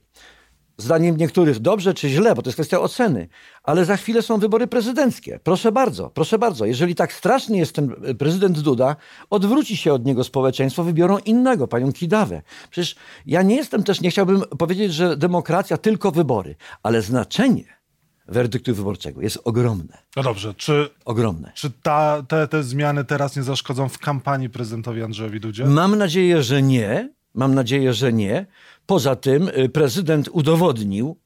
zdaniem 0.82 1.18
niektórych 1.18 1.60
dobrze 1.60 1.94
czy 1.94 2.10
źle, 2.10 2.36
bo 2.36 2.42
to 2.42 2.50
jest 2.50 2.56
kwestia 2.56 2.80
oceny, 2.80 3.28
ale 3.64 3.86
za 3.86 3.98
chwilę 3.98 4.22
są 4.22 4.38
wybory 4.38 4.68
prezydenckie. 4.68 5.40
Proszę 5.44 5.72
bardzo, 5.72 6.10
proszę 6.10 6.40
bardzo. 6.40 6.66
Jeżeli 6.66 6.96
tak 6.96 7.14
straszny 7.14 7.58
jest 7.58 7.76
ten 7.76 7.96
prezydent 8.20 8.60
Duda, 8.60 8.96
odwróci 9.30 9.78
się 9.78 9.94
od 9.94 10.06
niego 10.06 10.24
społeczeństwo, 10.24 10.84
wybiorą 10.84 11.18
innego, 11.18 11.68
panią 11.68 11.92
Kidawę. 11.92 12.42
Przecież 12.70 12.96
ja 13.26 13.42
nie 13.42 13.56
jestem 13.56 13.84
też, 13.84 14.02
nie 14.02 14.10
chciałbym 14.10 14.42
powiedzieć, 14.42 14.94
że 14.94 15.18
demokracja 15.18 15.78
tylko 15.78 16.12
wybory, 16.12 16.56
ale 16.84 17.02
znaczenie 17.02 17.82
werdyktu 18.28 18.76
wyborczego 18.76 19.22
jest 19.22 19.40
ogromne. 19.44 19.98
No 20.16 20.24
dobrze, 20.24 20.54
czy, 20.54 20.90
ogromne. 21.06 21.52
czy 21.56 21.72
ta, 21.72 22.24
te, 22.28 22.48
te 22.48 22.64
zmiany 22.64 23.06
teraz 23.06 23.36
nie 23.36 23.44
zaszkodzą 23.44 23.90
w 23.90 24.00
kampanii 24.00 24.50
prezydentowi 24.50 25.04
Andrzejowi 25.04 25.40
Dudzie? 25.40 25.66
Mam 25.66 25.98
nadzieję, 25.98 26.44
że 26.44 26.62
nie. 26.62 27.10
Mam 27.34 27.56
nadzieję, 27.56 27.94
że 27.94 28.14
nie. 28.14 28.46
Poza 28.86 29.16
tym 29.16 29.50
y, 29.58 29.70
prezydent 29.70 30.30
udowodnił, 30.32 31.18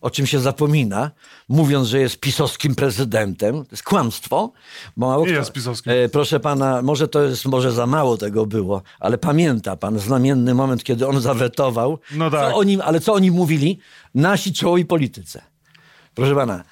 o 0.00 0.10
czym 0.10 0.26
się 0.26 0.40
zapomina, 0.40 1.10
mówiąc, 1.48 1.88
że 1.88 2.00
jest 2.00 2.20
pisowskim 2.20 2.74
prezydentem. 2.74 3.64
To 3.64 3.70
jest 3.70 3.82
kłamstwo. 3.82 4.52
Bo 4.96 5.08
mało 5.08 5.26
jest 5.26 5.52
pisowskim. 5.52 5.92
E, 5.92 6.08
proszę 6.08 6.40
pana, 6.40 6.82
może 6.82 7.08
to 7.08 7.22
jest, 7.22 7.46
może 7.46 7.72
za 7.72 7.86
mało 7.86 8.16
tego 8.16 8.46
było, 8.46 8.82
ale 9.00 9.18
pamięta 9.18 9.76
pan 9.76 9.98
znamienny 9.98 10.54
moment, 10.54 10.84
kiedy 10.84 11.06
on 11.06 11.20
zawetował. 11.20 11.98
No 12.12 12.30
tak. 12.30 12.50
Co 12.50 12.56
oni, 12.56 12.80
ale 12.80 13.00
co 13.00 13.12
oni 13.12 13.30
mówili? 13.30 13.78
Nasi 14.14 14.52
czołowi 14.52 14.84
polityce. 14.84 15.42
Proszę 16.14 16.34
pana, 16.34 16.64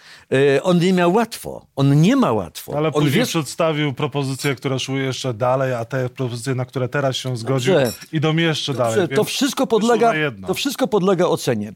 on 0.62 0.79
nie 0.79 0.93
miał 0.93 1.12
łatwo. 1.12 1.67
On 1.76 2.00
nie 2.00 2.17
ma 2.17 2.33
łatwo. 2.33 2.76
Ale 2.76 2.88
on 2.88 2.93
później 2.93 3.12
wie... 3.12 3.26
przedstawił 3.26 3.93
propozycje, 3.93 4.55
które 4.55 4.79
szły 4.79 5.00
jeszcze 5.00 5.35
dalej, 5.35 5.75
a 5.75 5.85
te 5.85 6.09
propozycje, 6.09 6.55
na 6.55 6.64
które 6.64 6.88
teraz 6.88 7.17
się 7.17 7.37
zgodził, 7.37 7.75
Dobrze. 7.75 7.93
idą 8.12 8.37
jeszcze 8.37 8.75
Dobrze. 8.75 8.95
dalej. 8.95 9.17
To 9.17 9.25
wszystko, 9.25 9.67
podlega, 9.67 10.12
to 10.47 10.55
wszystko 10.55 10.88
podlega 10.88 11.26
ocenie. 11.26 11.73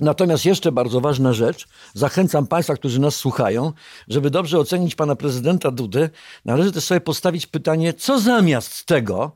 Natomiast 0.00 0.44
jeszcze 0.44 0.72
bardzo 0.72 1.00
ważna 1.00 1.32
rzecz, 1.32 1.68
zachęcam 1.94 2.46
Państwa, 2.46 2.74
którzy 2.74 3.00
nas 3.00 3.14
słuchają, 3.14 3.72
żeby 4.08 4.30
dobrze 4.30 4.58
ocenić 4.58 4.94
pana 4.94 5.16
prezydenta 5.16 5.70
Dudy, 5.70 6.10
należy 6.44 6.72
też 6.72 6.84
sobie 6.84 7.00
postawić 7.00 7.46
pytanie, 7.46 7.94
co 7.94 8.20
zamiast 8.20 8.86
tego, 8.86 9.32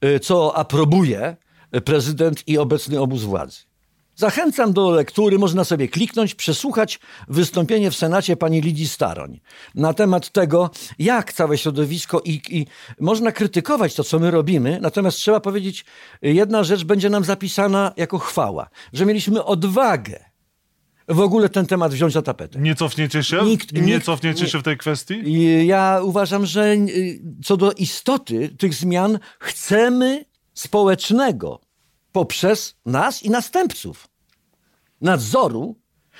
e, 0.00 0.20
co 0.20 0.56
aprobuje 0.56 1.36
prezydent 1.84 2.48
i 2.48 2.58
obecny 2.58 3.00
obóz 3.00 3.22
władzy. 3.22 3.67
Zachęcam 4.18 4.72
do 4.72 4.90
lektury, 4.90 5.38
można 5.38 5.64
sobie 5.64 5.88
kliknąć, 5.88 6.34
przesłuchać 6.34 7.00
wystąpienie 7.28 7.90
w 7.90 7.96
Senacie 7.96 8.36
pani 8.36 8.60
Lidii 8.60 8.88
Staroń 8.88 9.40
na 9.74 9.94
temat 9.94 10.30
tego, 10.30 10.70
jak 10.98 11.32
całe 11.32 11.58
środowisko 11.58 12.20
i, 12.24 12.40
i 12.50 12.66
można 13.00 13.32
krytykować 13.32 13.94
to, 13.94 14.04
co 14.04 14.18
my 14.18 14.30
robimy, 14.30 14.78
natomiast 14.82 15.18
trzeba 15.18 15.40
powiedzieć, 15.40 15.84
jedna 16.22 16.64
rzecz 16.64 16.84
będzie 16.84 17.10
nam 17.10 17.24
zapisana 17.24 17.92
jako 17.96 18.18
chwała, 18.18 18.68
że 18.92 19.06
mieliśmy 19.06 19.44
odwagę 19.44 20.24
w 21.08 21.20
ogóle 21.20 21.48
ten 21.48 21.66
temat 21.66 21.92
wziąć 21.92 22.12
za 22.12 22.22
tapetę. 22.22 22.58
Nie 22.60 22.74
cofniecie 22.74 23.22
się? 23.24 23.36
Nikt- 23.36 23.72
nie 23.72 23.80
nikt- 23.82 24.04
cofniecie 24.04 24.44
nie. 24.44 24.50
się 24.50 24.58
w 24.58 24.62
tej 24.62 24.76
kwestii? 24.78 25.22
Ja 25.66 26.00
uważam, 26.02 26.46
że 26.46 26.72
y, 26.72 27.20
co 27.44 27.56
do 27.56 27.72
istoty 27.72 28.48
tych 28.58 28.74
zmian 28.74 29.18
chcemy 29.40 30.24
społecznego 30.54 31.67
poprzez 32.18 32.74
nas 32.86 33.22
i 33.22 33.30
następców 33.30 34.08
nadzoru 35.00 35.76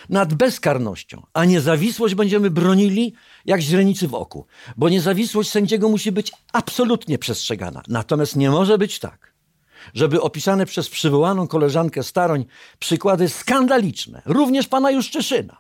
nad 0.09 0.35
bezkarnością, 0.35 1.23
a 1.33 1.45
niezawisłość 1.45 2.15
będziemy 2.15 2.51
bronili 2.51 3.15
jak 3.45 3.61
źrenicy 3.61 4.09
w 4.09 4.15
oku, 4.15 4.47
bo 4.77 4.89
niezawisłość 4.89 5.51
sędziego 5.51 5.89
musi 5.89 6.13
być 6.13 6.33
absolutnie 6.53 7.19
przestrzegana. 7.19 7.83
Natomiast 7.89 8.37
nie 8.37 8.51
może 8.51 8.79
być 8.79 8.99
tak, 8.99 9.35
żeby 9.95 10.21
opisane 10.21 10.67
przez 10.67 10.89
przywołaną 10.89 11.49
koleżankę 11.49 12.03
Staroń 12.03 12.45
przykłady 12.79 13.29
skandaliczne, 13.29 14.23
również 14.27 14.67
pana 14.67 14.91
Juszczyszyna, 14.91 15.57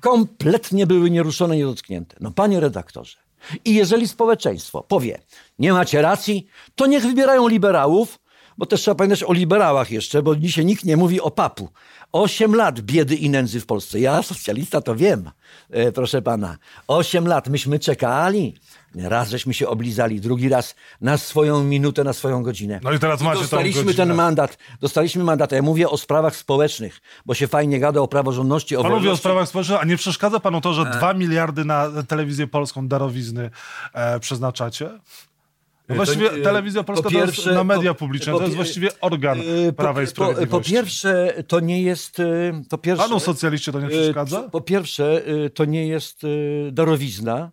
kompletnie 0.00 0.86
były 0.86 1.10
nieruszone, 1.10 1.56
niedotknięte. 1.56 2.16
No 2.20 2.30
panie 2.30 2.60
redaktorze, 2.60 3.16
i 3.64 3.74
jeżeli 3.74 4.08
społeczeństwo 4.08 4.82
powie, 4.82 5.20
nie 5.58 5.72
macie 5.72 6.02
racji, 6.02 6.46
to 6.74 6.86
niech 6.86 7.02
wybierają 7.02 7.48
liberałów, 7.48 8.18
bo 8.58 8.66
też 8.66 8.80
trzeba 8.80 8.94
pamiętać 8.94 9.22
o 9.22 9.32
liberałach 9.32 9.90
jeszcze, 9.90 10.22
bo 10.22 10.36
dzisiaj 10.36 10.64
nikt 10.64 10.84
nie 10.84 10.96
mówi 10.96 11.20
o 11.20 11.30
papu. 11.30 11.68
Osiem 12.12 12.54
lat 12.54 12.80
biedy 12.80 13.14
i 13.14 13.30
nędzy 13.30 13.60
w 13.60 13.66
Polsce. 13.66 14.00
Ja, 14.00 14.22
socjalista, 14.22 14.80
to 14.80 14.96
wiem, 14.96 15.30
e, 15.70 15.92
proszę 15.92 16.22
pana. 16.22 16.58
Osiem 16.88 17.28
lat 17.28 17.48
myśmy 17.48 17.78
czekali. 17.78 18.54
Raz 18.94 19.28
żeśmy 19.28 19.54
się 19.54 19.68
oblizali, 19.68 20.20
drugi 20.20 20.48
raz 20.48 20.74
na 21.00 21.18
swoją 21.18 21.64
minutę, 21.64 22.04
na 22.04 22.12
swoją 22.12 22.42
godzinę. 22.42 22.80
No 22.82 22.92
i 22.92 22.98
teraz 22.98 23.22
macie 23.22 23.34
tą 23.34 23.42
dostaliśmy 23.42 23.94
ten 23.94 24.14
mandat. 24.14 24.58
Dostaliśmy 24.80 25.24
mandat. 25.24 25.52
Ja 25.52 25.62
mówię 25.62 25.88
o 25.88 25.98
sprawach 25.98 26.36
społecznych, 26.36 27.00
bo 27.26 27.34
się 27.34 27.46
fajnie 27.48 27.80
gada 27.80 28.00
o 28.00 28.08
praworządności, 28.08 28.76
o 28.76 28.82
Pan 28.82 28.92
mówi 28.92 29.08
o 29.08 29.16
sprawach 29.16 29.48
społecznych, 29.48 29.80
a 29.80 29.84
nie 29.84 29.96
przeszkadza 29.96 30.40
panu 30.40 30.60
to, 30.60 30.74
że 30.74 30.84
dwa 30.84 31.14
miliardy 31.14 31.64
na 31.64 32.02
telewizję 32.08 32.46
polską 32.46 32.88
darowizny 32.88 33.50
e, 33.94 34.20
przeznaczacie? 34.20 34.90
No 35.88 35.94
właściwie 35.94 36.30
to, 36.30 36.36
telewizja 36.44 36.82
polska 36.82 37.02
po 37.02 37.10
to 37.10 37.16
jest 37.18 37.26
pierwsze- 37.32 37.54
na 37.54 37.64
media 37.64 37.94
po- 37.94 37.98
publiczne, 37.98 38.32
po 38.32 38.38
to 38.38 38.44
jest 38.44 38.56
właściwie 38.56 38.88
organ 39.00 39.38
Yy, 39.38 39.72
Prawa 39.72 40.02
i 40.02 40.04
po, 40.06 40.10
po, 40.10 40.14
Sprawiedliwości. 40.14 40.72
po 40.72 40.76
pierwsze, 40.76 41.34
to 41.48 41.60
nie 41.60 41.82
jest. 41.82 42.18
yy, 42.18 42.52
Po 42.70 42.78
pierwsze, 42.78 43.04
Panu 43.08 43.20
socjaliście 43.20 43.72
to 43.72 43.80
nie 43.80 43.86
yy, 43.86 44.02
przeszkadza? 44.02 44.42
Po 44.42 44.60
pierwsze, 44.60 45.22
to 45.54 45.64
nie 45.64 45.86
jest 45.88 46.22
darowizna. 46.72 47.52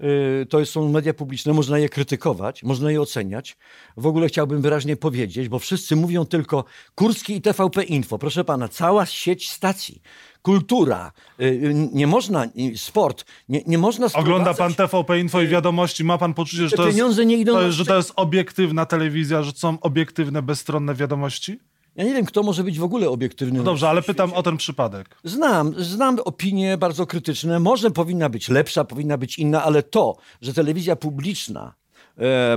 Yy, 0.00 0.46
To 0.46 0.66
są 0.66 0.88
media 0.88 1.14
publiczne, 1.14 1.52
można 1.52 1.78
je 1.78 1.88
krytykować, 1.88 2.62
można 2.62 2.90
je 2.90 3.00
oceniać. 3.00 3.56
W 3.96 4.06
ogóle 4.06 4.28
chciałbym 4.28 4.62
wyraźnie 4.62 4.96
powiedzieć, 4.96 5.48
bo 5.48 5.58
wszyscy 5.58 5.96
mówią 5.96 6.24
tylko 6.24 6.64
Kurski 6.94 7.36
i 7.36 7.40
TVP 7.40 7.82
Info. 7.82 8.18
Proszę 8.18 8.44
pana, 8.44 8.68
cała 8.68 9.06
sieć 9.06 9.50
stacji, 9.50 10.02
kultura, 10.42 11.12
yy, 11.38 11.74
nie 11.92 12.06
można, 12.06 12.46
sport, 12.76 13.24
nie, 13.48 13.62
nie 13.66 13.78
można 13.78 14.06
Ogląda 14.14 14.54
pan 14.54 14.74
TVP 14.74 15.20
Info 15.20 15.42
i 15.42 15.48
wiadomości, 15.48 16.04
ma 16.04 16.18
pan 16.18 16.34
poczucie, 16.34 16.68
że 16.68 16.76
to 16.76 16.86
jest, 16.86 16.96
pieniądze 16.96 17.26
nie 17.26 17.36
idą 17.36 17.52
to 17.52 17.62
jest, 17.62 17.76
że 17.76 17.84
to 17.84 17.96
jest 17.96 18.12
obiektywna 18.16 18.86
telewizja, 18.86 19.42
że 19.42 19.52
są 19.52 19.80
obiektywne, 19.80 20.42
bezstronne 20.42 20.94
wiadomości? 20.94 21.58
Ja 21.96 22.04
nie 22.04 22.14
wiem, 22.14 22.24
kto 22.24 22.42
może 22.42 22.64
być 22.64 22.78
w 22.78 22.84
ogóle 22.84 23.08
obiektywny. 23.08 23.58
No 23.58 23.64
dobrze, 23.64 23.88
ale 23.88 24.02
pytam 24.02 24.32
o 24.32 24.42
ten 24.42 24.56
przypadek. 24.56 25.16
Znam, 25.24 25.74
znam 25.78 26.18
opinie 26.24 26.78
bardzo 26.78 27.06
krytyczne. 27.06 27.60
Może 27.60 27.90
powinna 27.90 28.28
być 28.28 28.48
lepsza, 28.48 28.84
powinna 28.84 29.18
być 29.18 29.38
inna, 29.38 29.64
ale 29.64 29.82
to, 29.82 30.16
że 30.42 30.54
telewizja 30.54 30.96
publiczna 30.96 31.74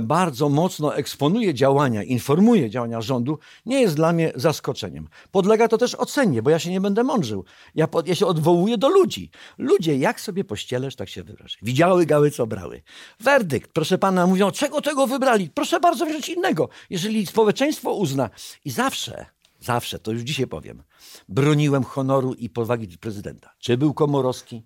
bardzo 0.02 0.48
mocno 0.48 0.96
eksponuje 0.96 1.54
działania, 1.54 2.02
informuje 2.02 2.70
działania 2.70 3.00
rządu, 3.00 3.38
nie 3.66 3.80
jest 3.80 3.96
dla 3.96 4.12
mnie 4.12 4.32
zaskoczeniem. 4.34 5.08
Podlega 5.30 5.68
to 5.68 5.78
też 5.78 5.94
ocenie, 5.94 6.42
bo 6.42 6.50
ja 6.50 6.58
się 6.58 6.70
nie 6.70 6.80
będę 6.80 7.04
mądrzył. 7.04 7.44
Ja, 7.74 7.88
ja 8.06 8.14
się 8.14 8.26
odwołuję 8.26 8.78
do 8.78 8.88
ludzi. 8.88 9.30
Ludzie, 9.58 9.98
jak 9.98 10.20
sobie 10.20 10.44
pościelesz, 10.44 10.96
tak 10.96 11.08
się 11.08 11.22
wyrażę. 11.22 11.58
Widziały 11.62 12.06
gały, 12.06 12.30
co 12.30 12.46
brały. 12.46 12.82
Werdykt, 13.20 13.72
proszę 13.72 13.98
pana, 13.98 14.26
mówią, 14.26 14.50
czego 14.50 14.80
tego 14.80 15.06
wybrali? 15.06 15.50
Proszę 15.54 15.80
bardzo 15.80 16.06
wziąć 16.06 16.28
innego. 16.28 16.68
Jeżeli 16.90 17.26
społeczeństwo 17.26 17.92
uzna 17.92 18.30
i 18.64 18.70
zawsze 18.70 19.26
Zawsze, 19.60 19.98
to 19.98 20.12
już 20.12 20.22
dzisiaj 20.22 20.46
powiem, 20.46 20.82
broniłem 21.28 21.84
honoru 21.84 22.34
i 22.34 22.50
powagi 22.50 22.98
prezydenta. 22.98 23.50
Czy 23.58 23.76
był 23.76 23.94
Komorowski, 23.94 24.56
e, 24.56 24.62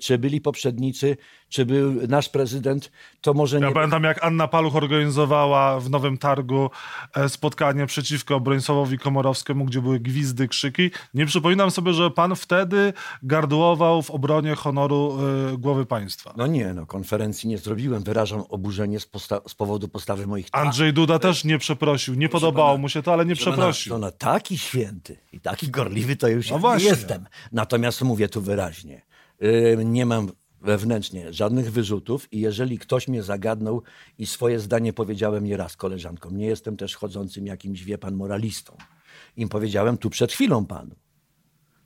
czy 0.00 0.18
byli 0.18 0.40
poprzednicy, 0.40 1.16
czy 1.48 1.66
był 1.66 1.92
nasz 2.08 2.28
prezydent, 2.28 2.90
to 3.20 3.34
może 3.34 3.60
Ja 3.60 3.68
nie... 3.68 3.74
pamiętam, 3.74 4.02
jak 4.04 4.24
Anna 4.24 4.48
Paluch 4.48 4.76
organizowała 4.76 5.80
w 5.80 5.90
Nowym 5.90 6.18
Targu 6.18 6.70
e, 7.14 7.28
spotkanie 7.28 7.86
przeciwko 7.86 8.40
Bronisławowi 8.40 8.98
Komorowskiemu, 8.98 9.64
gdzie 9.64 9.80
były 9.82 10.00
gwizdy, 10.00 10.48
krzyki. 10.48 10.90
Nie 11.14 11.26
przypominam 11.26 11.70
sobie, 11.70 11.92
że 11.92 12.10
pan 12.10 12.36
wtedy 12.36 12.92
gardłował 13.22 14.02
w 14.02 14.10
obronie 14.10 14.54
honoru 14.54 15.18
e, 15.54 15.56
głowy 15.58 15.86
państwa. 15.86 16.34
No 16.36 16.46
nie, 16.46 16.74
no 16.74 16.86
konferencji 16.86 17.48
nie 17.48 17.58
zrobiłem, 17.58 18.02
wyrażam 18.02 18.40
oburzenie 18.48 19.00
z, 19.00 19.06
posta- 19.06 19.40
z 19.48 19.54
powodu 19.54 19.88
postawy 19.88 20.26
moich 20.26 20.46
twarzy. 20.46 20.64
Andrzej 20.66 20.92
Duda 20.92 21.18
też 21.18 21.44
nie 21.44 21.58
przeprosił. 21.58 22.14
Nie 22.14 22.28
podobało 22.28 22.68
pana- 22.70 22.80
mu 22.80 22.88
się 22.88 23.02
to, 23.02 23.12
ale 23.12 23.26
nie 23.26 23.34
przeprosił. 23.34 23.92
To 23.92 23.98
na 23.98 24.10
taki 24.10 24.58
święty 24.58 25.16
i 25.32 25.40
taki 25.40 25.68
gorliwy 25.68 26.16
to 26.16 26.28
już 26.28 26.50
No 26.50 26.60
ja 26.64 26.76
nie 26.78 26.84
jestem. 26.84 27.26
Natomiast 27.52 28.02
mówię 28.02 28.28
tu 28.28 28.40
wyraźnie. 28.40 29.05
Nie 29.84 30.06
mam 30.06 30.30
wewnętrznie 30.60 31.32
żadnych 31.32 31.72
wyrzutów 31.72 32.32
i 32.32 32.40
jeżeli 32.40 32.78
ktoś 32.78 33.08
mnie 33.08 33.22
zagadnął 33.22 33.82
i 34.18 34.26
swoje 34.26 34.60
zdanie 34.60 34.92
powiedziałem 34.92 35.44
nieraz 35.44 35.76
koleżankom, 35.76 36.36
nie 36.36 36.46
jestem 36.46 36.76
też 36.76 36.96
chodzącym 36.96 37.46
jakimś, 37.46 37.84
wie 37.84 37.98
pan, 37.98 38.14
moralistą. 38.14 38.76
Im 39.36 39.48
powiedziałem 39.48 39.98
tu 39.98 40.10
przed 40.10 40.32
chwilą 40.32 40.66
panu, 40.66 40.94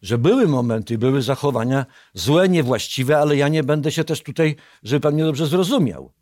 że 0.02 0.18
były 0.18 0.48
momenty, 0.48 0.98
były 0.98 1.22
zachowania 1.22 1.86
złe, 2.14 2.48
niewłaściwe, 2.48 3.18
ale 3.18 3.36
ja 3.36 3.48
nie 3.48 3.62
będę 3.62 3.92
się 3.92 4.04
też 4.04 4.22
tutaj, 4.22 4.56
żeby 4.82 5.00
pan 5.00 5.14
mnie 5.14 5.24
dobrze 5.24 5.46
zrozumiał. 5.46 6.12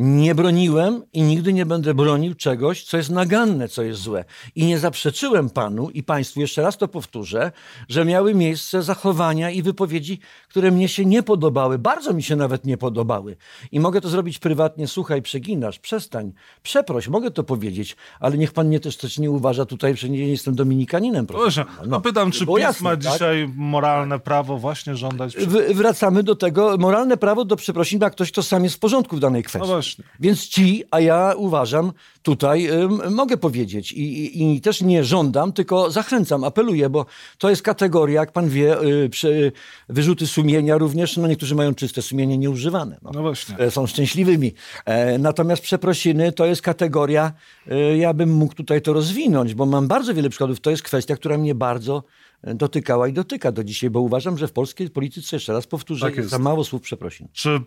Nie 0.00 0.34
broniłem 0.34 1.02
i 1.12 1.22
nigdy 1.22 1.52
nie 1.52 1.66
będę 1.66 1.94
bronił 1.94 2.34
czegoś, 2.34 2.84
co 2.84 2.96
jest 2.96 3.10
naganne, 3.10 3.68
co 3.68 3.82
jest 3.82 4.00
złe. 4.00 4.24
I 4.54 4.64
nie 4.64 4.78
zaprzeczyłem 4.78 5.50
panu 5.50 5.90
i 5.90 6.02
państwu, 6.02 6.40
jeszcze 6.40 6.62
raz 6.62 6.76
to 6.76 6.88
powtórzę, 6.88 7.52
że 7.88 8.04
miały 8.04 8.34
miejsce 8.34 8.82
zachowania 8.82 9.50
i 9.50 9.62
wypowiedzi, 9.62 10.20
które 10.48 10.70
mnie 10.70 10.88
się 10.88 11.04
nie 11.04 11.22
podobały, 11.22 11.78
bardzo 11.78 12.14
mi 12.14 12.22
się 12.22 12.36
nawet 12.36 12.64
nie 12.64 12.76
podobały. 12.76 13.36
I 13.72 13.80
mogę 13.80 14.00
to 14.00 14.08
zrobić 14.08 14.38
prywatnie, 14.38 14.88
słuchaj, 14.88 15.22
przeginasz, 15.22 15.78
przestań, 15.78 16.32
przeproś, 16.62 17.08
mogę 17.08 17.30
to 17.30 17.44
powiedzieć, 17.44 17.96
ale 18.20 18.38
niech 18.38 18.52
pan 18.52 18.66
mnie 18.66 18.80
też 18.80 18.96
też 18.96 19.18
nie 19.18 19.30
uważa 19.30 19.64
tutaj, 19.64 19.96
że 19.96 20.08
nie 20.08 20.28
jestem 20.28 20.54
dominikaninem. 20.54 21.26
proszę 21.26 21.64
pana. 21.64 21.82
no, 21.86 22.00
pytam, 22.00 22.30
czy 22.30 22.46
PiS 22.46 22.58
jasne, 22.58 22.84
ma 22.84 22.96
tak? 22.96 23.12
dzisiaj 23.12 23.52
moralne 23.56 24.18
prawo 24.18 24.58
właśnie 24.58 24.96
żądać... 24.96 25.36
W- 25.36 25.74
wracamy 25.74 26.22
do 26.22 26.34
tego, 26.34 26.76
moralne 26.78 27.16
prawo 27.16 27.44
do 27.44 27.56
przeprosin 27.56 28.00
ma 28.00 28.10
ktoś, 28.10 28.32
kto 28.32 28.42
sam 28.42 28.64
jest 28.64 28.76
w 28.76 28.78
porządku 28.78 29.16
w 29.16 29.20
danej 29.20 29.42
kwestii. 29.42 29.70
No 29.70 29.87
Więc 30.20 30.48
ci, 30.48 30.84
a 30.90 31.00
ja 31.00 31.34
uważam, 31.36 31.92
tutaj 32.22 32.66
ym, 32.70 33.14
mogę 33.14 33.36
powiedzieć 33.36 33.92
i, 33.92 34.02
i, 34.42 34.56
i 34.56 34.60
też 34.60 34.82
nie 34.82 35.04
żądam, 35.04 35.52
tylko 35.52 35.90
zachęcam, 35.90 36.44
apeluję, 36.44 36.90
bo 36.90 37.06
to 37.38 37.50
jest 37.50 37.62
kategoria, 37.62 38.20
jak 38.20 38.32
pan 38.32 38.48
wie, 38.48 38.82
y, 38.82 39.08
przy, 39.08 39.52
wyrzuty 39.88 40.26
sumienia 40.26 40.78
również, 40.78 41.16
no 41.16 41.28
niektórzy 41.28 41.54
mają 41.54 41.74
czyste 41.74 42.02
sumienie 42.02 42.38
nieużywane. 42.38 42.98
No. 43.02 43.10
No 43.14 43.22
właśnie. 43.22 43.58
E, 43.58 43.70
Są 43.70 43.86
szczęśliwymi. 43.86 44.52
E, 44.84 45.18
Natomiast 45.18 45.62
przeprosiny 45.62 46.32
to 46.32 46.46
jest 46.46 46.62
kategoria, 46.62 47.32
e, 47.70 47.96
ja 47.96 48.14
bym 48.14 48.30
mógł 48.30 48.54
tutaj 48.54 48.82
to 48.82 48.92
rozwinąć, 48.92 49.54
bo 49.54 49.66
mam 49.66 49.88
bardzo 49.88 50.14
wiele 50.14 50.28
przykładów. 50.28 50.60
To 50.60 50.70
jest 50.70 50.82
kwestia, 50.82 51.16
która 51.16 51.38
mnie 51.38 51.54
bardzo 51.54 52.02
dotykała 52.42 53.08
i 53.08 53.12
dotyka 53.12 53.52
do 53.52 53.64
dzisiaj, 53.64 53.90
bo 53.90 54.00
uważam, 54.00 54.38
że 54.38 54.48
w 54.48 54.52
polskiej 54.52 54.90
polityce, 54.90 55.36
jeszcze 55.36 55.52
raz 55.52 55.66
powtórzę, 55.66 56.06
Tak 56.06 56.16
jest 56.16 56.30
za 56.30 56.38
mało 56.38 56.64
słów 56.64 56.82
przeprosin. 56.82 57.28
Czy 57.32 57.60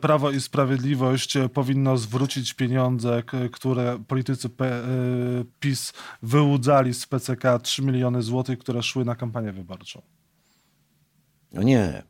Prawo 0.00 0.30
i 0.30 0.40
Sprawiedliwość 0.40 1.36
e, 1.36 1.48
powinno 1.48 1.96
zwrócić 1.96 2.54
pieniądze, 2.54 3.22
które 3.52 3.98
politycy 4.08 4.48
e, 4.60 4.82
PiS 5.60 5.92
wyłudzali 6.22 6.94
z 6.94 7.06
PCK 7.06 7.58
3 7.62 7.82
miliony 7.82 8.22
złotych, 8.22 8.58
które 8.58 8.82
szły 8.82 9.04
na 9.04 9.14
kampanię 9.14 9.52
wyborczą? 9.52 10.02
No 11.52 11.62
nie. 11.62 12.02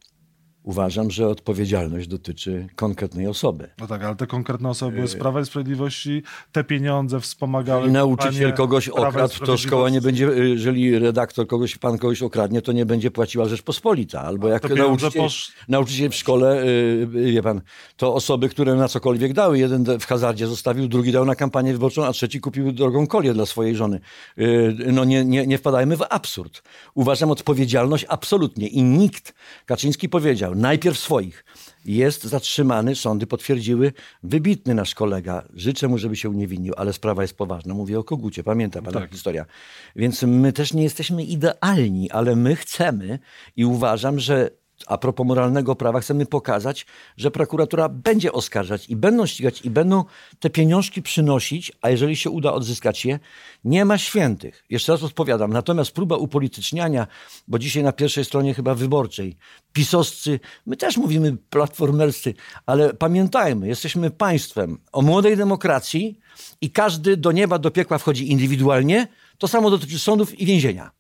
Uważam, 0.68 1.10
że 1.10 1.28
odpowiedzialność 1.28 2.08
dotyczy 2.08 2.66
konkretnej 2.76 3.26
osoby. 3.26 3.68
No 3.80 3.86
tak, 3.86 4.04
ale 4.04 4.16
te 4.16 4.26
konkretne 4.26 4.68
osoby 4.68 5.08
z 5.08 5.16
Prawa 5.16 5.40
i 5.40 5.44
Sprawiedliwości, 5.44 6.22
te 6.52 6.64
pieniądze 6.64 7.20
wspomagały... 7.20 7.80
Jeżeli 7.80 7.92
nauczyciel 7.92 8.52
kogoś 8.52 8.88
okradł, 8.88 9.46
to 9.46 9.56
szkoła 9.56 9.90
nie 9.90 10.00
będzie, 10.00 10.24
jeżeli 10.24 10.98
redaktor 10.98 11.46
kogoś, 11.46 11.76
pan 11.76 11.98
kogoś 11.98 12.22
okradnie, 12.22 12.62
to 12.62 12.72
nie 12.72 12.86
będzie 12.86 13.10
płaciła 13.10 13.48
Rzeczpospolita. 13.48 14.20
Albo 14.20 14.48
jak 14.48 14.70
nauczyciel, 14.76 15.22
posz- 15.22 15.52
nauczyciel 15.68 16.10
w 16.10 16.14
szkole, 16.14 16.62
y, 16.64 17.06
wie 17.32 17.42
pan, 17.42 17.60
to 17.96 18.14
osoby, 18.14 18.48
które 18.48 18.74
na 18.74 18.88
cokolwiek 18.88 19.32
dały. 19.32 19.58
Jeden 19.58 19.84
w 20.00 20.04
hazardzie 20.04 20.46
zostawił, 20.46 20.88
drugi 20.88 21.12
dał 21.12 21.24
na 21.24 21.34
kampanię 21.34 21.72
wyborczą, 21.72 22.04
a 22.04 22.12
trzeci 22.12 22.40
kupił 22.40 22.72
drogą 22.72 23.06
kolię 23.06 23.34
dla 23.34 23.46
swojej 23.46 23.76
żony. 23.76 24.00
Y, 24.38 24.76
No 24.92 25.04
nie, 25.04 25.24
nie, 25.24 25.46
nie 25.46 25.58
wpadajmy 25.58 25.96
w 25.96 26.02
absurd. 26.10 26.62
Uważam 26.94 27.30
odpowiedzialność 27.30 28.06
absolutnie. 28.08 28.66
I 28.68 28.82
nikt, 28.82 29.34
Kaczyński 29.66 30.08
powiedział, 30.08 30.57
najpierw 30.58 30.98
swoich, 30.98 31.44
jest 31.84 32.24
zatrzymany, 32.24 32.94
sądy 32.94 33.26
potwierdziły, 33.26 33.92
wybitny 34.22 34.74
nasz 34.74 34.94
kolega. 34.94 35.44
Życzę 35.54 35.88
mu, 35.88 35.98
żeby 35.98 36.16
się 36.16 36.30
uniewinnił, 36.30 36.74
ale 36.76 36.92
sprawa 36.92 37.22
jest 37.22 37.36
poważna. 37.36 37.74
Mówię 37.74 37.98
o 37.98 38.04
Kogucie, 38.04 38.44
pamięta 38.44 38.82
pan 38.82 38.94
Tak. 38.94 39.10
historia. 39.10 39.46
Więc 39.96 40.22
my 40.22 40.52
też 40.52 40.72
nie 40.72 40.82
jesteśmy 40.82 41.24
idealni, 41.24 42.10
ale 42.10 42.36
my 42.36 42.56
chcemy 42.56 43.18
i 43.56 43.64
uważam, 43.64 44.20
że 44.20 44.50
a 44.86 44.98
propos 44.98 45.26
moralnego 45.26 45.74
prawa, 45.74 46.00
chcemy 46.00 46.26
pokazać, 46.26 46.86
że 47.16 47.30
prokuratura 47.30 47.88
będzie 47.88 48.32
oskarżać 48.32 48.88
i 48.88 48.96
będą 48.96 49.26
ścigać 49.26 49.64
i 49.64 49.70
będą 49.70 50.04
te 50.38 50.50
pieniążki 50.50 51.02
przynosić, 51.02 51.72
a 51.82 51.90
jeżeli 51.90 52.16
się 52.16 52.30
uda 52.30 52.52
odzyskać 52.52 53.04
je, 53.04 53.18
nie 53.64 53.84
ma 53.84 53.98
świętych. 53.98 54.64
Jeszcze 54.70 54.92
raz 54.92 55.02
odpowiadam. 55.02 55.52
Natomiast 55.52 55.90
próba 55.92 56.16
upolityczniania, 56.16 57.06
bo 57.48 57.58
dzisiaj 57.58 57.82
na 57.82 57.92
pierwszej 57.92 58.24
stronie 58.24 58.54
chyba 58.54 58.74
wyborczej, 58.74 59.36
pisowscy, 59.72 60.40
my 60.66 60.76
też 60.76 60.96
mówimy 60.96 61.36
platformerscy, 61.50 62.34
ale 62.66 62.94
pamiętajmy, 62.94 63.68
jesteśmy 63.68 64.10
państwem 64.10 64.78
o 64.92 65.02
młodej 65.02 65.36
demokracji 65.36 66.18
i 66.60 66.70
każdy 66.70 67.16
do 67.16 67.32
nieba, 67.32 67.58
do 67.58 67.70
piekła 67.70 67.98
wchodzi 67.98 68.30
indywidualnie. 68.30 69.08
To 69.38 69.48
samo 69.48 69.70
dotyczy 69.70 69.98
sądów 69.98 70.40
i 70.40 70.46
więzienia. 70.46 70.97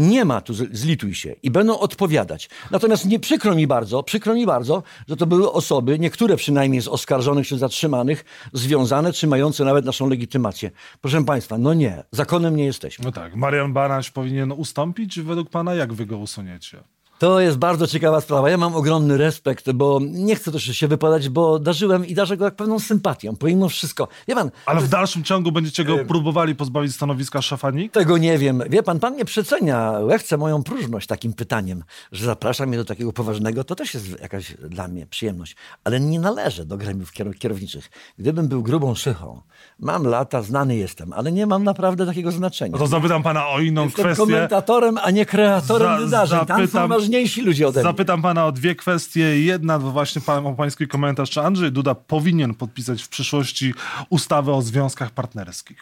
Nie 0.00 0.24
ma 0.24 0.40
tu, 0.40 0.54
zlituj 0.54 1.14
się 1.14 1.32
i 1.42 1.50
będą 1.50 1.78
odpowiadać. 1.78 2.50
Natomiast 2.70 3.06
nie 3.06 3.20
przykro 3.20 3.54
mi 3.54 3.66
bardzo, 3.66 4.02
przykro 4.02 4.34
mi 4.34 4.46
bardzo, 4.46 4.82
że 5.08 5.16
to 5.16 5.26
były 5.26 5.52
osoby, 5.52 5.98
niektóre 5.98 6.36
przynajmniej 6.36 6.82
z 6.82 6.88
oskarżonych 6.88 7.46
czy 7.46 7.58
zatrzymanych, 7.58 8.24
związane 8.52 9.12
czy 9.12 9.26
mające 9.26 9.64
nawet 9.64 9.84
naszą 9.84 10.08
legitymację. 10.08 10.70
Proszę 11.00 11.24
Państwa, 11.24 11.58
no 11.58 11.74
nie, 11.74 12.02
zakonem 12.12 12.56
nie 12.56 12.64
jesteśmy. 12.64 13.04
No 13.04 13.12
tak, 13.12 13.36
Marian 13.36 13.72
Banaś 13.72 14.10
powinien 14.10 14.52
ustąpić 14.52 15.20
według 15.20 15.50
pana? 15.50 15.74
Jak 15.74 15.92
wy 15.92 16.06
go 16.06 16.18
usuniecie? 16.18 16.82
To 17.20 17.40
jest 17.40 17.58
bardzo 17.58 17.86
ciekawa 17.86 18.20
sprawa. 18.20 18.50
Ja 18.50 18.56
mam 18.56 18.74
ogromny 18.74 19.16
respekt, 19.16 19.70
bo 19.72 20.00
nie 20.02 20.34
chcę 20.36 20.52
też 20.52 20.62
się 20.64 20.88
wypadać, 20.88 21.28
bo 21.28 21.58
darzyłem 21.58 22.06
i 22.06 22.14
darzę 22.14 22.36
go 22.36 22.44
jak 22.44 22.54
pewną 22.56 22.78
sympatią, 22.78 23.36
pomimo 23.36 23.68
wszystko. 23.68 24.08
Wie 24.28 24.34
pan, 24.34 24.50
Ale 24.66 24.80
w 24.80 24.88
dalszym 24.88 25.24
ciągu 25.24 25.52
będziecie 25.52 25.84
go 25.84 25.98
próbowali 26.04 26.54
pozbawić 26.54 26.94
stanowiska 26.94 27.42
szefa 27.42 27.70
NIK? 27.70 27.92
Tego 27.92 28.18
nie 28.18 28.38
wiem. 28.38 28.62
Wie 28.70 28.82
pan, 28.82 29.00
pan 29.00 29.16
nie 29.16 29.24
przecenia 29.24 29.90
łechce 29.90 30.36
moją 30.36 30.62
próżność 30.62 31.06
takim 31.06 31.32
pytaniem, 31.32 31.84
że 32.12 32.26
zaprasza 32.26 32.66
mnie 32.66 32.76
do 32.78 32.84
takiego 32.84 33.12
poważnego, 33.12 33.64
to 33.64 33.74
też 33.74 33.94
jest 33.94 34.20
jakaś 34.20 34.54
dla 34.68 34.88
mnie 34.88 35.06
przyjemność. 35.06 35.56
Ale 35.84 36.00
nie 36.00 36.20
należę 36.20 36.64
do 36.64 36.76
gremiów 36.76 37.12
kier- 37.12 37.34
kierowniczych. 37.38 37.90
Gdybym 38.18 38.48
był 38.48 38.62
grubą 38.62 38.94
szychą, 38.94 39.40
mam 39.78 40.04
lata, 40.06 40.42
znany 40.42 40.76
jestem, 40.76 41.12
ale 41.12 41.32
nie 41.32 41.46
mam 41.46 41.64
naprawdę 41.64 42.06
takiego 42.06 42.30
znaczenia. 42.32 42.72
No 42.72 42.78
to 42.78 42.86
zapytam 42.86 43.22
pana 43.22 43.48
o 43.48 43.60
inną 43.60 43.84
Jestem 43.84 44.04
kwestię. 44.04 44.22
komentatorem, 44.26 44.98
a 45.02 45.10
nie 45.10 45.26
kreatorem 45.26 45.88
Za- 46.00 46.04
wydarzeń. 46.04 46.38
Tam 46.46 46.56
są 46.60 46.66
zapytam- 46.66 47.09
ważniejsi 47.10 47.42
ludzie 47.42 47.68
ode 47.68 47.80
mnie. 47.80 47.90
Zapytam 47.90 48.22
pana 48.22 48.46
o 48.46 48.52
dwie 48.52 48.74
kwestie. 48.74 49.44
Jedna 49.44 49.78
to 49.78 49.90
właśnie 49.90 50.22
pan, 50.22 50.46
o 50.46 50.52
pański 50.52 50.88
komentarz. 50.88 51.30
Czy 51.30 51.40
Andrzej 51.40 51.72
Duda 51.72 51.94
powinien 51.94 52.54
podpisać 52.54 53.02
w 53.02 53.08
przyszłości 53.08 53.74
ustawę 54.10 54.52
o 54.52 54.62
związkach 54.62 55.10
partnerskich? 55.10 55.78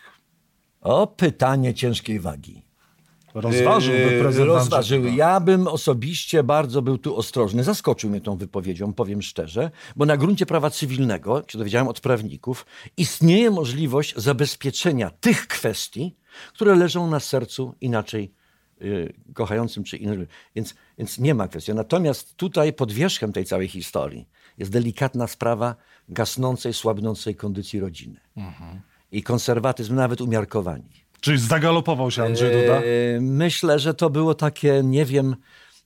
O, 0.81 1.07
pytanie 1.07 1.75
ciężkiej 1.75 2.21
wagi. 2.21 2.63
Rozważyłby 3.35 4.21
prezydent 4.21 4.49
Rozważył. 4.49 5.05
Ja 5.05 5.41
bym 5.41 5.67
osobiście 5.67 6.43
bardzo 6.43 6.83
był 6.83 6.99
tu 6.99 7.17
ostrożny. 7.17 7.65
Zaskoczył 7.65 8.11
mnie 8.11 8.21
tą 8.21 8.37
wypowiedzią, 8.37 8.93
powiem 8.93 9.23
szczerze, 9.23 9.71
bo 9.97 10.07
na 10.07 10.17
gruncie 10.17 10.47
prawa 10.47 10.71
cywilnego, 10.71 11.45
się 11.49 11.59
dowiedziałem 11.59 11.89
od 11.89 12.01
prawników, 12.01 12.67
istnieje 12.97 13.51
możliwość 13.51 14.15
zabezpieczenia 14.17 15.11
tych 15.11 15.47
kwestii, 15.47 16.17
które 16.55 16.75
leżą 16.75 17.11
na 17.11 17.21
sercu 17.21 17.75
inaczej 17.81 18.38
kochającym 19.35 19.85
czy 19.85 19.97
innym. 19.97 20.27
Więc, 20.55 20.75
więc 20.99 21.19
nie 21.19 21.35
ma 21.35 21.49
kwestii. 21.49 21.75
Natomiast 21.75 22.37
tutaj 22.37 22.73
pod 22.73 22.93
wierzchem 22.93 23.33
tej 23.33 23.45
całej 23.45 23.69
historii 23.69 24.29
jest 24.59 24.71
delikatna 24.73 25.27
sprawa 25.27 25.75
gasnącej, 26.09 26.75
słabnącej 26.75 27.35
kondycji 27.35 27.81
rodziny. 27.81 28.21
Mhm. 28.37 28.81
I 29.13 29.23
konserwatyzm, 29.23 29.95
nawet 29.95 30.21
umiarkowani. 30.21 30.91
Czyli 31.21 31.39
zagalopował 31.39 32.11
się 32.11 32.25
Andrzej 32.25 32.61
Duda? 32.63 32.75
E, 32.81 33.21
Myślę, 33.21 33.79
że 33.79 33.95
to 33.95 34.11
było 34.11 34.35
takie, 34.35 34.81
nie 34.85 35.05
wiem, 35.05 35.37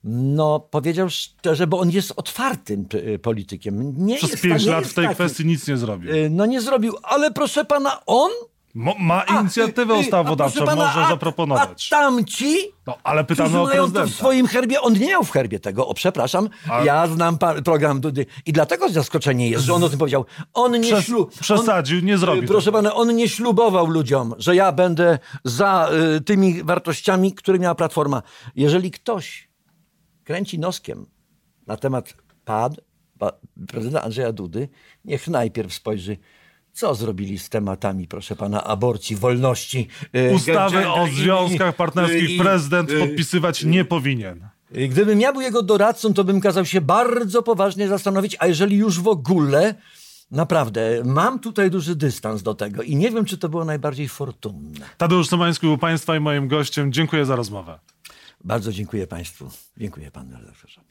no 0.03 0.59
powiedział 0.59 1.09
szczerze, 1.09 1.67
bo 1.67 1.79
on 1.79 1.89
jest 1.91 2.13
otwartym 2.15 2.85
p- 2.85 3.19
politykiem. 3.19 4.05
Nie 4.05 4.17
Przez 4.17 4.31
jest, 4.31 4.43
pięć 4.43 4.65
lat 4.65 4.85
w 4.87 4.93
tej 4.93 5.03
taki. 5.05 5.15
kwestii 5.15 5.45
nic 5.45 5.67
nie 5.67 5.77
zrobił. 5.77 6.11
E, 6.11 6.29
No 6.29 6.45
nie 6.45 6.61
zrobił, 6.61 6.93
ale 7.03 7.31
proszę 7.31 7.65
pana, 7.65 8.05
on 8.05 8.31
Mo, 8.75 8.95
ma 8.99 9.23
inicjatywę 9.23 9.93
A, 9.93 9.95
y, 9.95 9.99
y, 9.99 10.01
ustawodawczą, 10.01 10.63
a 10.63 10.65
pana, 10.65 10.85
może 10.85 10.99
a- 11.05 11.09
zaproponować. 11.09 11.87
A 11.91 11.95
tamci, 11.95 12.57
No, 12.87 12.97
ale 13.03 13.23
pytamy 13.23 13.59
o 13.61 13.65
to 13.67 13.71
w 13.71 13.75
prezydenta. 13.75 14.07
swoim 14.13 14.47
herbie, 14.47 14.81
on 14.81 14.93
nie 14.93 15.07
miał 15.07 15.23
w 15.23 15.31
herbie 15.31 15.59
tego, 15.59 15.87
o 15.87 15.93
przepraszam, 15.93 16.49
A- 16.69 16.83
ja 16.83 17.07
znam 17.07 17.37
program 17.65 18.01
Dudy 18.01 18.25
i 18.45 18.53
dlatego 18.53 18.89
zaskoczenie 18.89 19.49
jest, 19.49 19.65
że 19.65 19.73
on 19.73 19.83
o 19.83 19.89
tym 19.89 19.99
powiedział. 19.99 20.25
On 20.53 20.71
nie 20.71 20.79
Przes- 20.93 21.01
ślu... 21.05 21.25
przesadził, 21.41 21.99
nie 21.99 22.17
zrobił 22.17 22.43
Y, 22.43 22.47
Proszę 22.47 22.65
tego. 22.65 22.77
pana, 22.77 22.93
on 22.93 23.15
nie 23.15 23.29
ślubował 23.29 23.87
ludziom, 23.87 24.33
że 24.37 24.55
ja 24.55 24.71
będę 24.71 25.19
za 25.43 25.89
y, 26.17 26.21
tymi 26.21 26.63
wartościami, 26.63 27.33
które 27.33 27.59
miała 27.59 27.75
Platforma. 27.75 28.21
Jeżeli 28.55 28.91
ktoś 28.91 29.49
kręci 30.23 30.59
noskiem 30.59 31.05
na 31.67 31.77
temat 31.77 32.13
PAD, 32.45 32.73
pa, 33.19 33.31
prezydenta 33.67 34.01
Andrzeja 34.05 34.31
Dudy, 34.31 34.69
niech 35.05 35.27
najpierw 35.27 35.73
spojrzy, 35.73 36.17
co 36.73 36.95
zrobili 36.95 37.39
z 37.39 37.49
tematami, 37.49 38.07
proszę 38.07 38.35
pana, 38.35 38.63
aborcji, 38.63 39.15
wolności. 39.15 39.87
y, 40.15 40.33
Ustawy 40.35 40.87
o 40.87 41.07
związkach 41.07 41.75
partnerskich 41.75 42.29
i- 42.29 42.39
prezydent 42.39 42.91
y, 42.91 42.99
podpisywać 42.99 43.63
nie 43.63 43.85
powinien. 43.85 44.47
y, 44.77 44.87
Gdybym 44.87 45.21
ja 45.21 45.31
był 45.33 45.41
jego 45.41 45.61
doradcą, 45.63 46.13
to 46.13 46.23
bym 46.23 46.41
kazał 46.41 46.65
się 46.65 46.81
bardzo 46.81 47.43
poważnie 47.43 47.87
zastanowić, 47.87 48.35
a 48.39 48.47
jeżeli 48.47 48.77
już 48.77 48.99
w 48.99 49.07
ogóle, 49.07 49.75
naprawdę, 50.31 51.01
mam 51.05 51.39
tutaj 51.39 51.71
duży 51.71 51.95
dystans 51.95 52.43
do 52.43 52.53
tego 52.53 52.81
i 52.83 52.95
nie 52.95 53.11
wiem, 53.11 53.25
czy 53.25 53.37
to 53.37 53.49
było 53.49 53.65
najbardziej 53.65 54.09
fortunne. 54.09 54.85
Tadeusz 54.97 55.27
Somański 55.27 55.67
był 55.67 55.77
państwa 55.77 56.15
i 56.15 56.19
moim 56.19 56.47
gościem. 56.47 56.93
Dziękuję 56.93 57.25
za 57.25 57.35
rozmowę. 57.35 57.79
Bardzo 58.43 58.71
dziękuję 58.71 59.07
Państwu. 59.07 59.49
Dziękuję 59.77 60.11
Panu 60.11 60.37
redaktorze. 60.37 60.81